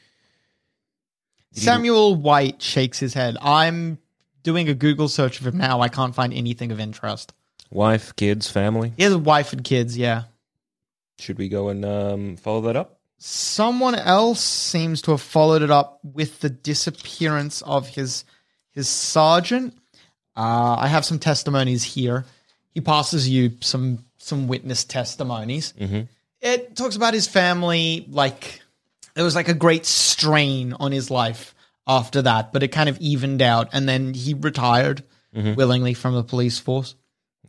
Samuel 1.51 2.15
White 2.15 2.61
shakes 2.61 2.99
his 2.99 3.13
head. 3.13 3.37
I'm 3.41 3.97
doing 4.43 4.69
a 4.69 4.73
Google 4.73 5.07
search 5.07 5.39
of 5.39 5.47
him 5.47 5.57
now. 5.57 5.81
I 5.81 5.87
can't 5.89 6.15
find 6.15 6.33
anything 6.33 6.71
of 6.71 6.79
interest. 6.79 7.33
wife, 7.71 8.15
kids, 8.15 8.49
family? 8.49 8.93
He 8.97 9.03
has 9.03 9.13
a 9.13 9.17
wife 9.19 9.53
and 9.53 9.63
kids, 9.63 9.97
yeah. 9.97 10.23
Should 11.19 11.37
we 11.37 11.49
go 11.49 11.69
and 11.69 11.83
um, 11.83 12.37
follow 12.37 12.61
that 12.61 12.75
up? 12.75 12.99
Someone 13.17 13.95
else 13.95 14.41
seems 14.41 15.01
to 15.01 15.11
have 15.11 15.21
followed 15.21 15.61
it 15.61 15.69
up 15.69 15.99
with 16.03 16.39
the 16.39 16.49
disappearance 16.49 17.61
of 17.63 17.89
his 17.89 18.23
his 18.71 18.87
sergeant. 18.87 19.73
Uh, 20.37 20.77
I 20.79 20.87
have 20.87 21.03
some 21.03 21.19
testimonies 21.19 21.83
here. 21.83 22.23
He 22.73 22.79
passes 22.79 23.27
you 23.27 23.51
some 23.59 24.05
some 24.17 24.47
witness 24.47 24.85
testimonies. 24.85 25.73
It 26.41 26.77
talks 26.77 26.95
about 26.95 27.13
his 27.13 27.27
family, 27.27 28.05
like 28.09 28.61
there 29.13 29.23
was 29.23 29.35
like 29.35 29.49
a 29.49 29.53
great 29.53 29.85
strain 29.85 30.73
on 30.73 30.91
his 30.91 31.09
life 31.11 31.55
after 31.87 32.21
that, 32.21 32.53
but 32.53 32.63
it 32.63 32.69
kind 32.69 32.89
of 32.89 32.97
evened 32.99 33.41
out, 33.41 33.69
and 33.73 33.89
then 33.89 34.13
he 34.13 34.33
retired 34.33 35.03
mm-hmm. 35.35 35.55
willingly 35.55 35.93
from 35.93 36.13
the 36.13 36.23
police 36.23 36.59
force. 36.59 36.95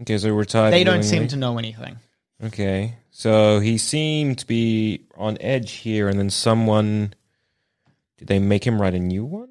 Okay, 0.01 0.19
so 0.19 0.35
we're 0.35 0.45
tied. 0.45 0.73
They 0.73 0.85
don't 0.85 1.03
seem 1.03 1.29
to 1.29 1.37
know 1.37 1.59
anything. 1.59 1.99
Okay, 2.43 2.97
so 3.11 3.61
he 3.61 3.77
seemed 3.77 4.39
to 4.39 4.47
be 4.47 5.07
on 5.17 5.37
edge 5.41 5.73
here, 5.73 6.09
and 6.09 6.19
then 6.19 6.31
someone 6.31 7.15
did 8.17 8.29
they 8.29 8.39
make 8.39 8.67
him 8.67 8.81
write 8.81 8.95
a 8.95 8.99
new 8.99 9.25
one? 9.25 9.49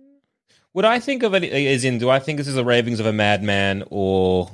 Would 0.74 0.86
I 0.86 1.00
think 1.00 1.24
of 1.24 1.34
it 1.34 1.44
as 1.44 1.84
in? 1.84 1.98
Do 1.98 2.10
I 2.10 2.20
think 2.20 2.38
this 2.38 2.48
is 2.48 2.56
the 2.56 2.66
ravings 2.66 3.00
of 3.00 3.06
a 3.06 3.14
madman, 3.14 3.84
or 3.90 4.52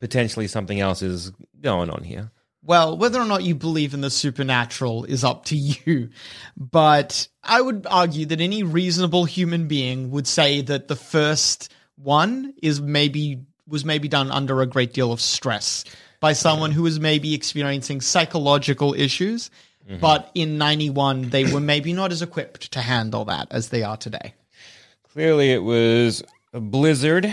potentially 0.00 0.48
something 0.48 0.80
else 0.80 1.02
is 1.02 1.30
going 1.60 1.90
on 1.90 2.02
here? 2.02 2.30
Well, 2.66 2.98
whether 2.98 3.20
or 3.20 3.26
not 3.26 3.44
you 3.44 3.54
believe 3.54 3.94
in 3.94 4.00
the 4.00 4.10
supernatural 4.10 5.04
is 5.04 5.22
up 5.22 5.44
to 5.46 5.56
you. 5.56 6.10
But 6.56 7.28
I 7.44 7.60
would 7.60 7.86
argue 7.88 8.26
that 8.26 8.40
any 8.40 8.64
reasonable 8.64 9.24
human 9.24 9.68
being 9.68 10.10
would 10.10 10.26
say 10.26 10.62
that 10.62 10.88
the 10.88 10.96
first 10.96 11.72
one 11.94 12.54
is 12.60 12.80
maybe 12.80 13.42
was 13.68 13.84
maybe 13.84 14.08
done 14.08 14.30
under 14.30 14.60
a 14.62 14.66
great 14.66 14.92
deal 14.92 15.12
of 15.12 15.20
stress 15.20 15.84
by 16.20 16.32
someone 16.32 16.70
who 16.70 16.82
was 16.82 17.00
maybe 17.00 17.34
experiencing 17.34 18.00
psychological 18.00 18.94
issues. 18.94 19.50
Mm-hmm. 19.88 20.00
But 20.00 20.30
in 20.34 20.58
91, 20.58 21.30
they 21.30 21.52
were 21.52 21.60
maybe 21.60 21.92
not 21.92 22.10
as 22.10 22.22
equipped 22.22 22.72
to 22.72 22.80
handle 22.80 23.24
that 23.26 23.48
as 23.50 23.68
they 23.68 23.82
are 23.82 23.96
today. 23.96 24.34
Clearly, 25.12 25.52
it 25.52 25.62
was 25.62 26.22
a 26.52 26.60
blizzard. 26.60 27.24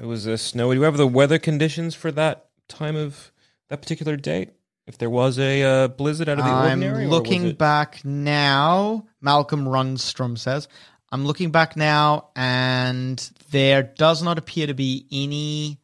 It 0.00 0.06
was 0.06 0.26
a 0.26 0.36
snowy. 0.36 0.74
Do 0.74 0.80
you 0.80 0.84
have 0.84 0.96
the 0.96 1.06
weather 1.06 1.38
conditions 1.38 1.94
for 1.94 2.10
that 2.12 2.46
time 2.68 2.96
of 2.96 3.30
that 3.68 3.82
particular 3.82 4.16
date? 4.16 4.50
If 4.90 4.98
there 4.98 5.08
was 5.08 5.38
a 5.38 5.62
uh, 5.62 5.88
blizzard 5.88 6.28
out 6.28 6.40
of 6.40 6.44
the 6.44 6.50
I'm 6.50 6.82
ordinary, 6.82 7.04
or 7.04 7.08
was 7.08 7.10
looking 7.10 7.46
it- 7.46 7.58
back 7.58 8.04
now. 8.04 9.06
Malcolm 9.20 9.64
Runstrom 9.64 10.36
says, 10.36 10.66
I'm 11.12 11.24
looking 11.24 11.52
back 11.52 11.76
now, 11.76 12.30
and 12.34 13.16
there 13.52 13.84
does 13.84 14.20
not 14.20 14.36
appear 14.36 14.66
to 14.66 14.74
be 14.74 15.06
any. 15.12 15.78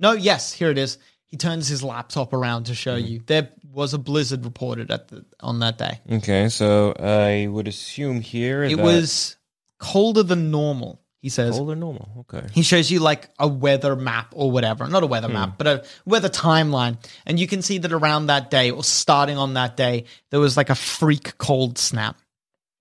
No, 0.00 0.10
yes, 0.10 0.52
here 0.52 0.70
it 0.70 0.78
is. 0.78 0.98
He 1.26 1.36
turns 1.36 1.68
his 1.68 1.84
laptop 1.84 2.32
around 2.32 2.64
to 2.64 2.74
show 2.74 2.96
you. 2.96 3.20
There 3.26 3.48
was 3.72 3.94
a 3.94 3.98
blizzard 3.98 4.44
reported 4.44 4.90
at 4.90 5.06
the 5.06 5.24
on 5.38 5.60
that 5.60 5.78
day. 5.78 6.00
Okay, 6.10 6.48
so 6.48 6.94
I 6.98 7.46
would 7.46 7.68
assume 7.68 8.20
here 8.20 8.64
It 8.64 8.74
that- 8.76 8.82
was 8.82 9.36
colder 9.78 10.24
than 10.24 10.50
normal. 10.50 11.00
He 11.20 11.30
says 11.30 11.56
Cold 11.56 11.70
or 11.70 11.74
normal? 11.74 12.24
Okay. 12.30 12.46
he 12.52 12.62
shows 12.62 12.90
you 12.90 13.00
like 13.00 13.28
a 13.40 13.48
weather 13.48 13.96
map 13.96 14.32
or 14.36 14.52
whatever, 14.52 14.86
not 14.86 15.02
a 15.02 15.06
weather 15.06 15.28
map, 15.28 15.58
but 15.58 15.66
a 15.66 15.84
weather 16.04 16.28
timeline, 16.28 16.96
and 17.26 17.40
you 17.40 17.48
can 17.48 17.60
see 17.60 17.78
that 17.78 17.92
around 17.92 18.26
that 18.26 18.50
day 18.50 18.70
or 18.70 18.84
starting 18.84 19.36
on 19.36 19.54
that 19.54 19.76
day, 19.76 20.04
there 20.30 20.38
was 20.38 20.56
like 20.56 20.70
a 20.70 20.76
freak 20.76 21.36
cold 21.38 21.76
snap. 21.76 22.16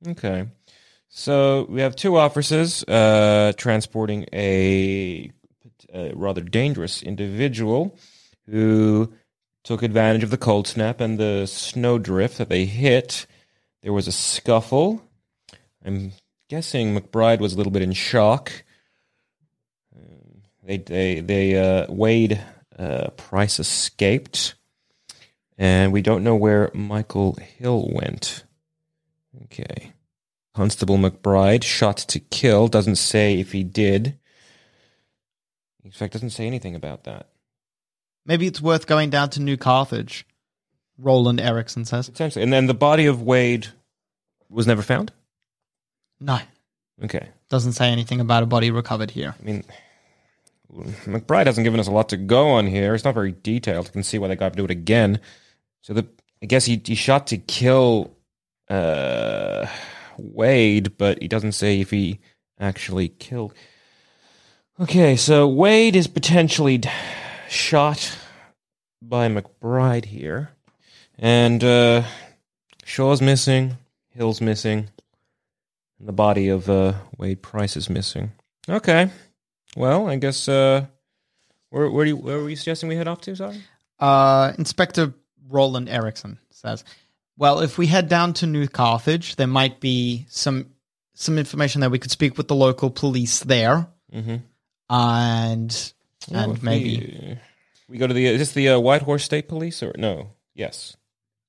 Okay. 0.07 0.45
So 1.09 1.65
we 1.67 1.81
have 1.81 1.95
two 1.95 2.17
officers 2.17 2.83
uh, 2.83 3.53
transporting 3.57 4.27
a, 4.31 5.31
a 5.91 6.13
rather 6.13 6.41
dangerous 6.41 7.01
individual 7.01 7.97
who 8.47 9.11
took 9.63 9.81
advantage 9.81 10.23
of 10.23 10.29
the 10.29 10.37
cold 10.37 10.67
snap 10.67 11.01
and 11.01 11.17
the 11.17 11.47
snow 11.47 11.97
drift 11.97 12.37
that 12.37 12.49
they 12.49 12.65
hit. 12.65 13.25
There 13.81 13.93
was 13.93 14.07
a 14.07 14.11
scuffle. 14.11 15.01
I'm 15.83 16.11
guessing 16.49 16.95
McBride 16.95 17.39
was 17.39 17.53
a 17.53 17.57
little 17.57 17.71
bit 17.71 17.81
in 17.81 17.93
shock. 17.93 18.51
Um, 19.95 20.43
They 20.63 20.77
they 20.77 21.19
they 21.21 21.57
uh, 21.57 21.85
Wade 21.91 22.41
uh, 22.77 23.09
Price 23.11 23.59
escaped, 23.59 24.55
and 25.57 25.91
we 25.91 26.01
don't 26.01 26.23
know 26.23 26.35
where 26.35 26.71
Michael 26.73 27.37
Hill 27.57 27.89
went. 27.91 28.43
Okay. 29.45 29.93
Constable 30.53 30.97
McBride 30.97 31.63
shot 31.63 31.97
to 31.97 32.19
kill. 32.19 32.67
Doesn't 32.67 32.95
say 32.95 33.39
if 33.39 33.51
he 33.51 33.63
did. 33.63 34.17
In 35.83 35.91
fact, 35.91 36.13
doesn't 36.13 36.31
say 36.31 36.47
anything 36.47 36.75
about 36.75 37.03
that. 37.03 37.29
Maybe 38.25 38.47
it's 38.47 38.59
worth 38.61 38.87
going 38.87 39.09
down 39.09 39.29
to 39.31 39.41
New 39.41 39.55
Carthage. 39.55 40.25
Roland 40.97 41.39
Erickson 41.39 41.85
says. 41.85 42.09
Essentially, 42.09 42.43
and 42.43 42.51
then 42.51 42.65
the 42.65 42.73
body 42.73 43.05
of 43.05 43.21
Wade 43.21 43.67
was 44.49 44.65
never 44.65 44.81
found. 44.81 45.13
No, 46.19 46.39
Okay. 47.03 47.29
doesn't 47.49 47.73
say 47.73 47.89
anything 47.89 48.19
about 48.19 48.43
a 48.43 48.47
body 48.47 48.71
recovered 48.71 49.11
here. 49.11 49.35
I 49.39 49.43
mean, 49.43 49.63
McBride 51.05 51.45
hasn't 51.45 51.63
given 51.63 51.79
us 51.79 51.87
a 51.87 51.91
lot 51.91 52.09
to 52.09 52.17
go 52.17 52.49
on 52.49 52.67
here. 52.67 52.93
It's 52.95 53.03
not 53.03 53.13
very 53.13 53.31
detailed. 53.31 53.85
You 53.87 53.91
can 53.91 54.03
see 54.03 54.17
why 54.17 54.27
they 54.27 54.35
got 54.35 54.53
to 54.53 54.57
do 54.57 54.65
it 54.65 54.71
again. 54.71 55.19
So 55.81 55.93
the 55.93 56.07
I 56.41 56.45
guess 56.45 56.65
he, 56.65 56.81
he 56.83 56.95
shot 56.95 57.27
to 57.27 57.37
kill 57.37 58.11
uh, 58.69 59.65
Wade, 60.17 60.97
but 60.97 61.21
he 61.21 61.27
doesn't 61.27 61.53
say 61.53 61.79
if 61.81 61.89
he 61.91 62.19
actually 62.59 63.09
killed. 63.09 63.53
Okay, 64.79 65.15
so 65.15 65.47
Wade 65.47 65.95
is 65.95 66.05
potentially 66.07 66.81
shot 67.49 68.15
by 69.01 69.27
McBride 69.29 70.05
here, 70.05 70.51
and 71.17 71.63
uh, 71.63 72.03
Shaw's 72.83 73.21
missing, 73.21 73.77
Hill's 74.09 74.41
missing, 74.41 74.89
and 75.99 76.07
the 76.07 76.13
body 76.13 76.49
of 76.49 76.69
uh, 76.69 76.93
Wade 77.17 77.41
Price 77.41 77.75
is 77.77 77.89
missing. 77.89 78.31
Okay, 78.69 79.09
well, 79.75 80.07
I 80.09 80.17
guess 80.17 80.47
uh, 80.49 80.85
where 81.69 81.89
where, 81.89 82.05
do 82.05 82.09
you, 82.11 82.17
where 82.17 82.39
were 82.39 82.49
you 82.49 82.55
suggesting 82.55 82.89
we 82.89 82.95
head 82.95 83.07
off 83.07 83.21
to? 83.21 83.35
Sorry. 83.35 83.61
Uh, 83.99 84.53
Inspector 84.57 85.13
Roland 85.49 85.89
Erickson 85.89 86.37
says, 86.51 86.83
"Well, 87.37 87.61
if 87.61 87.77
we 87.77 87.87
head 87.87 88.09
down 88.09 88.33
to 88.35 88.47
New 88.47 88.67
Carthage, 88.67 89.35
there 89.37 89.47
might 89.47 89.79
be 89.79 90.25
some 90.29 90.67
some 91.13 91.37
information 91.37 91.81
that 91.81 91.89
we 91.91 91.97
could 91.99 92.11
speak 92.11 92.37
with 92.37 92.47
the 92.47 92.55
local 92.55 92.89
police 92.89 93.39
there, 93.39 93.87
Mm-hmm. 94.13 94.35
and 94.89 95.93
and 96.31 96.63
maybe 96.63 97.37
we, 97.87 97.93
we 97.93 97.97
go 97.97 98.07
to 98.07 98.13
the 98.13 98.25
is 98.25 98.39
this 98.39 98.51
the 98.51 98.69
uh, 98.69 98.79
Whitehorse 98.79 99.23
State 99.23 99.47
Police 99.47 99.81
or 99.81 99.93
no? 99.97 100.31
Yes. 100.53 100.96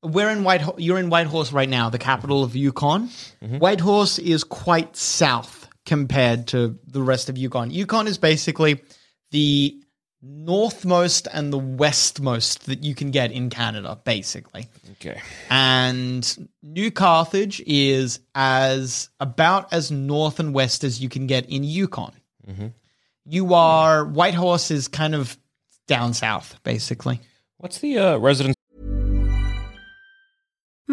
We're 0.02 0.31
in 0.31 0.45
White. 0.45 0.62
You're 0.78 0.99
in 0.99 1.11
Whitehorse 1.11 1.52
right 1.52 1.69
now, 1.69 1.90
the 1.90 1.99
capital 1.99 2.43
of 2.45 2.55
Yukon. 2.55 3.11
Whitehorse 3.40 4.19
is 4.19 4.45
quite 4.45 4.97
south 4.97 5.69
compared 5.87 6.49
to 6.49 6.78
the 6.87 7.02
rest 7.02 7.28
of 7.28 7.38
Yukon. 7.38 7.71
Yukon 7.71 8.07
is 8.07 8.19
basically 8.19 8.83
the 9.31 9.81
northmost 10.21 11.28
and 11.33 11.52
the 11.52 11.59
westmost 11.59 12.67
that 12.67 12.83
you 12.83 12.95
can 12.95 13.11
get 13.11 13.31
in 13.33 13.50
Canada, 13.50 13.99
basically. 14.05 14.67
Okay. 14.93 15.21
and 15.49 16.49
New 16.62 16.90
Carthage 16.90 17.62
is 17.67 18.21
as 18.35 19.11
about 19.21 19.73
as 19.73 19.90
north 19.90 20.40
and 20.40 20.52
west 20.52 20.83
as 20.85 21.00
you 21.00 21.09
can 21.09 21.26
get 21.26 21.49
in 21.49 21.62
Yukon. 21.64 22.12
You 23.25 23.55
are 23.55 24.04
Whitehorse 24.04 24.71
is 24.71 24.89
kind 24.89 25.15
of 25.15 25.37
down 25.87 26.15
south, 26.15 26.58
basically. 26.63 27.21
What's 27.58 27.78
the 27.78 27.99
uh, 27.99 28.17
residence? 28.17 28.56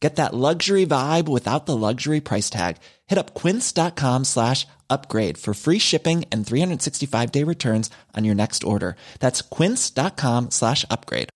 Get 0.00 0.16
that 0.16 0.32
luxury 0.32 0.86
vibe 0.86 1.28
without 1.28 1.66
the 1.66 1.76
luxury 1.76 2.20
price 2.20 2.50
tag. 2.50 2.76
Hit 3.06 3.18
up 3.18 3.34
quince.com 3.34 4.24
slash 4.24 4.66
upgrade 4.88 5.36
for 5.38 5.54
free 5.54 5.78
shipping 5.78 6.24
and 6.30 6.46
365 6.46 7.32
day 7.32 7.42
returns 7.42 7.90
on 8.16 8.24
your 8.24 8.34
next 8.34 8.62
order. 8.62 8.94
That's 9.18 9.42
quince.com 9.42 10.50
slash 10.50 10.84
upgrade. 10.88 11.30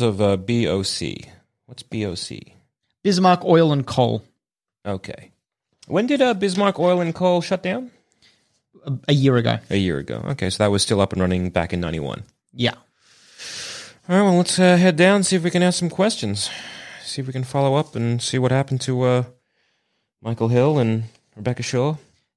of 0.00 0.22
uh, 0.22 0.38
BOC. 0.38 1.28
What's 1.66 1.82
BOC? 1.82 2.54
Bismarck 3.02 3.44
Oil 3.44 3.72
and 3.72 3.86
Coal 3.86 4.22
Okay. 4.86 5.30
When 5.86 6.06
did 6.06 6.22
uh, 6.22 6.34
Bismarck 6.34 6.78
Oil 6.78 7.00
and 7.00 7.14
Coal 7.14 7.40
shut 7.40 7.62
down? 7.62 7.90
a, 8.84 8.92
a 9.08 9.12
year 9.12 9.36
ago. 9.36 9.58
A 9.70 9.76
year 9.76 9.98
ago. 9.98 10.22
Okay, 10.30 10.50
so 10.50 10.62
that 10.62 10.70
was 10.70 10.82
still 10.82 11.00
up 11.00 11.12
and 11.12 11.20
running 11.20 11.50
back 11.50 11.72
in 11.72 11.80
91. 11.80 12.24
Yeah. 12.52 12.74
All 14.08 14.16
right, 14.16 14.22
well, 14.22 14.36
let's 14.36 14.58
uh, 14.58 14.76
head 14.76 14.96
down 14.96 15.22
see 15.22 15.36
if 15.36 15.44
we 15.44 15.50
can 15.50 15.62
ask 15.62 15.78
some 15.78 15.88
questions. 15.88 16.50
See 17.04 17.20
if 17.20 17.26
we 17.28 17.32
can 17.32 17.44
follow 17.44 17.76
up 17.76 17.94
and 17.94 18.20
see 18.20 18.36
what 18.36 18.50
happened 18.50 18.80
to 18.80 19.02
uh, 19.02 19.24
Michael 20.20 20.48
Hill 20.48 20.80
and 20.80 21.04
Rebecca 21.36 21.62
Shaw. 21.62 21.94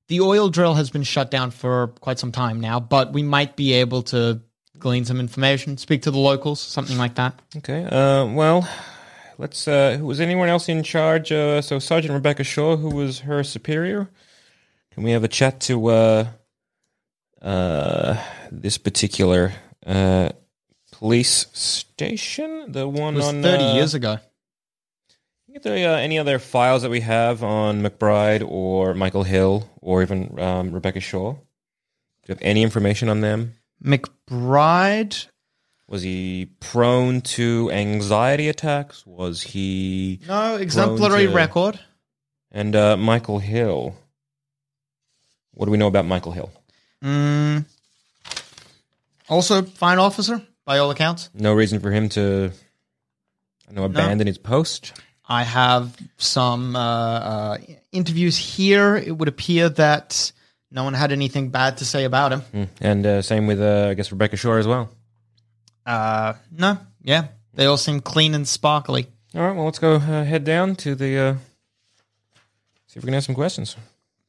The 0.07 0.21
oil 0.21 0.49
drill 0.49 0.75
has 0.75 0.91
been 0.91 1.01
shut 1.01 1.31
down 1.31 1.49
for 1.49 1.87
quite 2.01 2.19
some 2.19 2.31
time 2.31 2.61
now, 2.61 2.79
but 2.79 3.13
we 3.13 3.23
might 3.23 3.55
be 3.55 3.73
able 3.73 4.03
to 4.03 4.41
glean 4.77 5.05
some 5.05 5.19
information, 5.19 5.77
speak 5.77 6.03
to 6.03 6.11
the 6.11 6.19
locals, 6.19 6.59
something 6.59 6.99
like 6.99 7.15
that. 7.15 7.41
Okay, 7.57 7.83
uh, 7.85 8.27
well, 8.27 8.69
let's. 9.39 9.67
Uh, 9.67 9.97
was 10.03 10.19
anyone 10.19 10.49
else 10.49 10.69
in 10.69 10.83
charge? 10.83 11.31
Uh, 11.31 11.63
so 11.63 11.79
Sergeant 11.79 12.13
Rebecca 12.13 12.43
Shaw, 12.43 12.77
who 12.77 12.89
was 12.89 13.21
her 13.21 13.43
superior. 13.43 14.07
Can 14.91 15.01
we 15.01 15.11
have 15.11 15.23
a 15.23 15.27
chat 15.27 15.61
to 15.61 15.87
uh, 15.87 16.27
uh, 17.41 18.23
this 18.51 18.77
particular 18.77 19.53
uh, 19.83 20.29
police 20.99 21.47
station? 21.53 22.71
The 22.71 22.87
one 22.87 23.19
on 23.21 23.41
30 23.41 23.63
uh, 23.63 23.73
years 23.75 23.93
ago. 23.93 24.17
Are 25.55 25.59
there 25.61 25.95
uh, 25.95 25.97
any 25.97 26.19
other 26.19 26.37
files 26.39 26.81
that 26.81 26.91
we 26.91 26.99
have 27.01 27.43
on 27.43 27.81
McBride 27.81 28.45
or 28.45 28.93
Michael 28.93 29.23
Hill 29.23 29.69
or 29.81 30.01
even 30.01 30.37
um, 30.39 30.71
Rebecca 30.71 30.99
Shaw? 30.99 31.33
Do 31.33 31.39
you 32.27 32.33
have 32.35 32.41
any 32.41 32.61
information 32.63 33.07
on 33.09 33.21
them? 33.21 33.53
McBride, 33.83 35.27
Was 35.87 36.01
he 36.01 36.49
prone 36.59 37.21
to 37.21 37.69
anxiety 37.71 38.49
attacks? 38.49 39.05
Was 39.05 39.41
he 39.43 40.19
No, 40.27 40.55
exemplary 40.55 41.27
to- 41.27 41.33
record. 41.33 41.79
and 42.51 42.75
uh, 42.75 42.97
Michael 42.97 43.39
Hill? 43.39 43.95
What 45.53 45.65
do 45.67 45.71
we 45.71 45.77
know 45.77 45.87
about 45.87 46.05
Michael 46.05 46.33
Hill? 46.33 46.51
Mm. 47.03 47.65
Also, 49.29 49.61
fine 49.63 49.99
officer 49.99 50.41
by 50.65 50.79
all 50.79 50.91
accounts. 50.91 51.29
No 51.33 51.53
reason 51.53 51.79
for 51.79 51.91
him 51.91 52.09
to, 52.09 52.51
I 53.69 53.73
know, 53.73 53.85
abandon 53.85 54.27
his 54.27 54.37
post. 54.37 54.93
I 55.27 55.43
have 55.43 55.95
some 56.17 56.75
uh, 56.75 56.79
uh, 56.79 57.57
interviews 57.91 58.37
here. 58.37 58.95
It 58.95 59.11
would 59.11 59.27
appear 59.27 59.69
that 59.69 60.31
no 60.71 60.83
one 60.83 60.93
had 60.93 61.11
anything 61.11 61.49
bad 61.49 61.77
to 61.77 61.85
say 61.85 62.03
about 62.03 62.31
him. 62.31 62.41
Mm. 62.53 62.67
And 62.81 63.05
uh, 63.05 63.21
same 63.21 63.47
with, 63.47 63.61
uh, 63.61 63.87
I 63.89 63.93
guess, 63.93 64.11
Rebecca 64.11 64.37
Shaw 64.37 64.57
as 64.57 64.67
well. 64.67 64.89
Uh, 65.85 66.33
no, 66.51 66.79
yeah, 67.03 67.27
they 67.53 67.65
all 67.65 67.77
seem 67.77 68.01
clean 68.01 68.33
and 68.33 68.47
sparkly. 68.47 69.07
All 69.35 69.41
right, 69.41 69.55
well, 69.55 69.65
let's 69.65 69.79
go 69.79 69.95
uh, 69.95 70.23
head 70.23 70.43
down 70.43 70.75
to 70.77 70.95
the. 70.95 71.17
Uh, 71.17 71.33
see 72.87 72.97
if 72.97 73.03
we 73.03 73.07
can 73.07 73.13
ask 73.13 73.27
some 73.27 73.35
questions. 73.35 73.75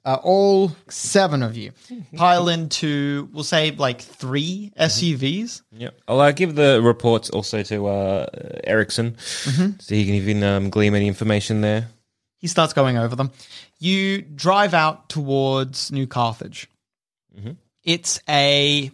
Uh, 0.07 0.21
all 0.23 0.71
seven 0.89 1.43
of 1.43 1.57
you 1.57 1.73
pile 2.15 2.49
into, 2.49 3.29
we'll 3.33 3.43
say, 3.43 3.73
like 3.73 4.01
three 4.01 4.73
SUVs. 4.79 5.63
Yeah, 5.73 5.91
I'll 6.07 6.21
uh, 6.21 6.31
give 6.31 6.55
the 6.55 6.81
reports 6.81 7.29
also 7.29 7.65
to 7.65 7.87
uh, 7.89 8.27
Erickson, 8.63 9.19
so 9.19 9.95
he 9.97 10.05
can 10.05 10.15
even 10.15 10.45
um, 10.45 10.71
glean 10.71 10.95
any 10.95 11.09
information 11.09 11.61
there. 11.61 11.89
He 12.39 12.47
starts 12.47 12.73
going 12.73 12.97
over 12.97 13.17
them. 13.17 13.33
You 13.81 14.23
drive 14.23 14.75
out 14.75 15.09
towards 15.09 15.91
New 15.91 16.07
Carthage. 16.07 16.69
It's 17.83 18.21
a, 18.29 18.93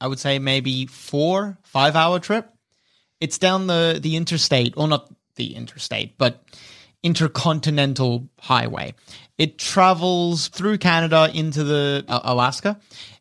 I 0.00 0.06
would 0.06 0.20
say 0.20 0.38
maybe 0.38 0.86
four, 0.86 1.58
five 1.64 1.96
hour 1.96 2.20
trip. 2.20 2.48
It's 3.20 3.38
down 3.38 3.66
the, 3.66 3.98
the 4.00 4.14
interstate, 4.14 4.74
or 4.76 4.86
not 4.86 5.12
the 5.34 5.56
interstate, 5.56 6.16
but 6.16 6.44
intercontinental 7.02 8.28
highway. 8.40 8.94
It 9.36 9.58
travels 9.58 10.48
through 10.48 10.78
Canada 10.78 11.30
into 11.32 11.64
the 11.64 12.04
uh, 12.08 12.20
Alaska. 12.24 12.80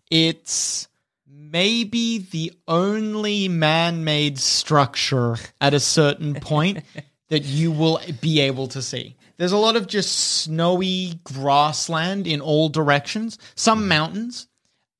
It's 0.09 0.87
maybe 1.29 2.19
the 2.19 2.53
only 2.67 3.47
man-made 3.47 4.37
structure 4.39 5.35
at 5.61 5.73
a 5.73 5.79
certain 5.79 6.35
point 6.41 6.83
that 7.29 7.43
you 7.43 7.71
will 7.71 7.99
be 8.21 8.41
able 8.41 8.67
to 8.69 8.81
see. 8.81 9.15
There's 9.37 9.51
a 9.51 9.57
lot 9.57 9.75
of 9.75 9.87
just 9.87 10.17
snowy 10.17 11.19
grassland 11.23 12.25
in 12.25 12.41
all 12.41 12.69
directions, 12.69 13.37
some 13.55 13.87
mountains, 13.87 14.47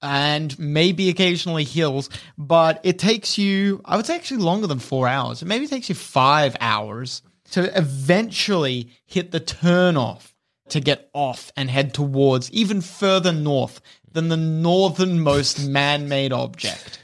and 0.02 0.58
maybe 0.60 1.10
occasionally 1.10 1.64
hills, 1.64 2.10
but 2.38 2.80
it 2.84 3.00
takes 3.00 3.38
you, 3.38 3.82
I 3.84 3.98
would 3.98 4.06
say 4.06 4.16
actually 4.16 4.44
longer 4.44 4.68
than 4.68 4.78
four 4.78 5.08
hours. 5.08 5.42
It 5.42 5.48
maybe 5.48 5.66
takes 5.66 5.90
you 5.90 5.96
five 5.96 6.56
hours 6.60 7.24
to 7.52 7.78
eventually 7.78 8.92
hit 9.06 9.32
the 9.32 9.40
turn 9.40 9.98
off 9.98 10.34
to 10.70 10.80
get 10.80 11.10
off 11.14 11.52
and 11.56 11.70
head 11.70 11.94
towards 11.94 12.52
even 12.52 12.82
further 12.82 13.32
north 13.32 13.82
than 14.12 14.30
the 14.30 14.38
northernmost 14.38 15.66
man 15.68 16.10
made 16.10 16.34
object. 16.34 17.02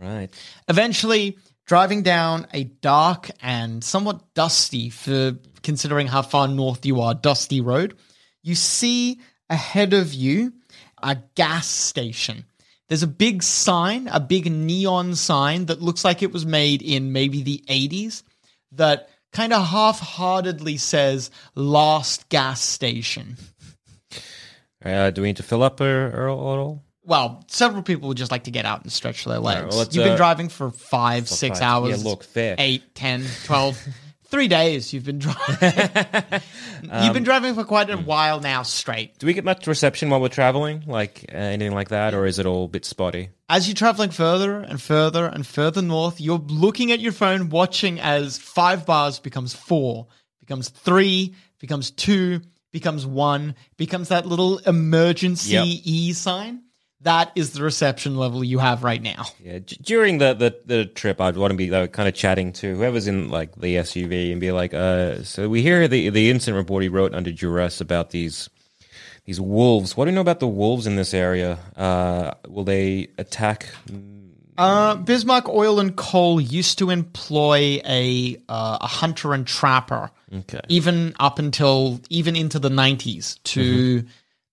Right. 0.00 0.28
Eventually, 0.68 1.38
driving 1.66 2.02
down 2.02 2.46
a 2.52 2.64
dark 2.64 3.30
and 3.42 3.84
somewhat 3.84 4.34
dusty, 4.34 4.90
for 4.90 5.36
considering 5.62 6.06
how 6.06 6.22
far 6.22 6.48
north 6.48 6.84
you 6.84 7.00
are, 7.00 7.14
dusty 7.14 7.60
road, 7.60 7.96
you 8.42 8.54
see 8.54 9.20
ahead 9.48 9.92
of 9.92 10.14
you 10.14 10.52
a 11.02 11.18
gas 11.34 11.66
station. 11.66 12.44
There's 12.88 13.02
a 13.02 13.08
big 13.08 13.42
sign, 13.42 14.08
a 14.08 14.18
big 14.18 14.50
neon 14.50 15.14
sign 15.14 15.66
that 15.66 15.80
looks 15.80 16.04
like 16.04 16.22
it 16.22 16.32
was 16.32 16.44
made 16.44 16.82
in 16.82 17.12
maybe 17.12 17.42
the 17.42 17.62
80s 17.68 18.22
that 18.72 19.08
kind 19.32 19.52
of 19.52 19.66
half 19.66 20.00
heartedly 20.00 20.76
says 20.76 21.30
last 21.54 22.28
gas 22.28 22.60
station. 22.60 23.36
Uh, 24.84 25.10
do 25.10 25.22
we 25.22 25.28
need 25.28 25.36
to 25.36 25.42
fill 25.42 25.62
up 25.62 25.80
or, 25.80 26.06
or, 26.08 26.28
or 26.28 26.58
all? 26.58 26.84
Well, 27.04 27.44
several 27.48 27.82
people 27.82 28.08
would 28.08 28.16
just 28.16 28.30
like 28.30 28.44
to 28.44 28.50
get 28.50 28.64
out 28.64 28.82
and 28.82 28.92
stretch 28.92 29.24
their 29.24 29.38
legs. 29.38 29.74
well, 29.74 29.84
you've 29.84 30.04
been 30.04 30.12
uh, 30.12 30.16
driving 30.16 30.48
for 30.48 30.70
five, 30.70 31.24
five, 31.24 31.28
six 31.28 31.58
five. 31.58 31.68
hours. 31.68 32.02
Yeah, 32.02 32.08
look, 32.08 32.24
fair. 32.24 32.54
Eight, 32.58 32.94
ten, 32.94 33.24
twelve, 33.44 33.82
three 34.30 34.48
days 34.48 34.92
you've 34.92 35.04
been 35.04 35.18
driving. 35.18 35.90
Um, 36.90 37.04
you've 37.04 37.14
been 37.14 37.24
driving 37.24 37.54
for 37.54 37.64
quite 37.64 37.90
a 37.90 37.96
hmm. 37.96 38.06
while 38.06 38.40
now 38.40 38.62
straight. 38.62 39.18
Do 39.18 39.26
we 39.26 39.34
get 39.34 39.44
much 39.44 39.66
reception 39.66 40.08
while 40.10 40.20
we're 40.20 40.28
traveling? 40.28 40.84
Like 40.86 41.26
uh, 41.32 41.36
anything 41.36 41.74
like 41.74 41.88
that? 41.90 42.14
Or 42.14 42.26
is 42.26 42.38
it 42.38 42.46
all 42.46 42.64
a 42.64 42.68
bit 42.68 42.84
spotty? 42.84 43.30
As 43.48 43.68
you're 43.68 43.74
traveling 43.74 44.10
further 44.10 44.60
and 44.60 44.80
further 44.80 45.26
and 45.26 45.46
further 45.46 45.82
north, 45.82 46.20
you're 46.20 46.38
looking 46.38 46.92
at 46.92 47.00
your 47.00 47.12
phone, 47.12 47.50
watching 47.50 48.00
as 48.00 48.38
five 48.38 48.86
bars 48.86 49.18
becomes 49.18 49.52
four, 49.52 50.06
becomes 50.38 50.68
three, 50.68 51.34
becomes 51.58 51.90
two, 51.90 52.40
becomes 52.72 53.04
one, 53.04 53.54
becomes 53.76 54.08
that 54.08 54.26
little 54.26 54.58
emergency 54.58 55.52
Yep. 55.52 55.66
E 55.84 56.12
sign. 56.12 56.62
That 57.02 57.32
is 57.34 57.52
the 57.54 57.62
reception 57.62 58.16
level 58.16 58.44
you 58.44 58.58
have 58.58 58.84
right 58.84 59.00
now. 59.00 59.24
Yeah, 59.42 59.60
d- 59.60 59.78
during 59.80 60.18
the, 60.18 60.34
the, 60.34 60.56
the 60.66 60.84
trip, 60.84 61.18
I'd 61.20 61.36
want 61.36 61.50
to 61.50 61.56
be 61.56 61.70
like, 61.70 61.92
kind 61.92 62.06
of 62.08 62.14
chatting 62.14 62.52
to 62.54 62.76
whoever's 62.76 63.06
in 63.06 63.30
like 63.30 63.54
the 63.56 63.76
SUV 63.76 64.32
and 64.32 64.40
be 64.40 64.52
like, 64.52 64.74
uh, 64.74 65.22
so 65.24 65.48
we 65.48 65.62
hear 65.62 65.88
the 65.88 66.10
the 66.10 66.28
incident 66.30 66.58
report 66.58 66.82
he 66.82 66.88
wrote 66.90 67.14
under 67.14 67.32
duress 67.32 67.80
about 67.80 68.10
these 68.10 68.50
these 69.24 69.40
wolves. 69.40 69.96
What 69.96 70.04
do 70.04 70.10
you 70.10 70.14
know 70.14 70.20
about 70.20 70.40
the 70.40 70.48
wolves 70.48 70.86
in 70.86 70.96
this 70.96 71.14
area? 71.14 71.58
Uh, 71.76 72.32
will 72.48 72.64
they 72.64 73.08
attack? 73.16 73.66
Uh, 74.58 74.94
Bismarck 74.96 75.48
Oil 75.48 75.80
and 75.80 75.96
Coal 75.96 76.38
used 76.38 76.78
to 76.80 76.90
employ 76.90 77.80
a 77.86 78.36
uh, 78.48 78.76
a 78.80 78.86
hunter 78.86 79.32
and 79.32 79.46
trapper, 79.46 80.10
Okay. 80.34 80.60
even 80.68 81.14
up 81.18 81.38
until 81.38 81.98
even 82.10 82.36
into 82.36 82.58
the 82.58 82.68
nineties 82.68 83.38
to 83.44 84.04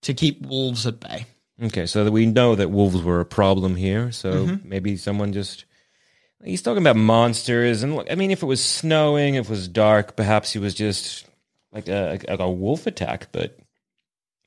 to 0.03 0.13
keep 0.13 0.45
wolves 0.45 0.87
at 0.87 1.01
bay. 1.01 1.25
Okay, 1.61 1.87
so 1.87 2.03
that 2.03 2.11
we 2.11 2.25
know 2.25 2.55
that 2.55 2.69
wolves 2.69 3.01
were 3.01 3.19
a 3.19 3.25
problem 3.25 3.75
here. 3.75 4.11
So 4.11 4.31
mm-hmm. 4.31 4.69
maybe 4.69 4.95
someone 4.95 5.33
just 5.33 5.65
he's 6.43 6.61
talking 6.61 6.83
about 6.83 6.95
monsters, 6.95 7.83
and 7.83 7.95
look, 7.95 8.11
I 8.11 8.15
mean, 8.15 8.31
if 8.31 8.43
it 8.43 8.45
was 8.45 8.63
snowing, 8.63 9.35
if 9.35 9.47
it 9.47 9.49
was 9.49 9.67
dark, 9.67 10.15
perhaps 10.15 10.53
he 10.53 10.59
was 10.59 10.73
just 10.73 11.25
like 11.71 11.87
a, 11.87 12.19
like 12.27 12.39
a 12.39 12.49
wolf 12.49 12.85
attack. 12.87 13.29
But 13.31 13.57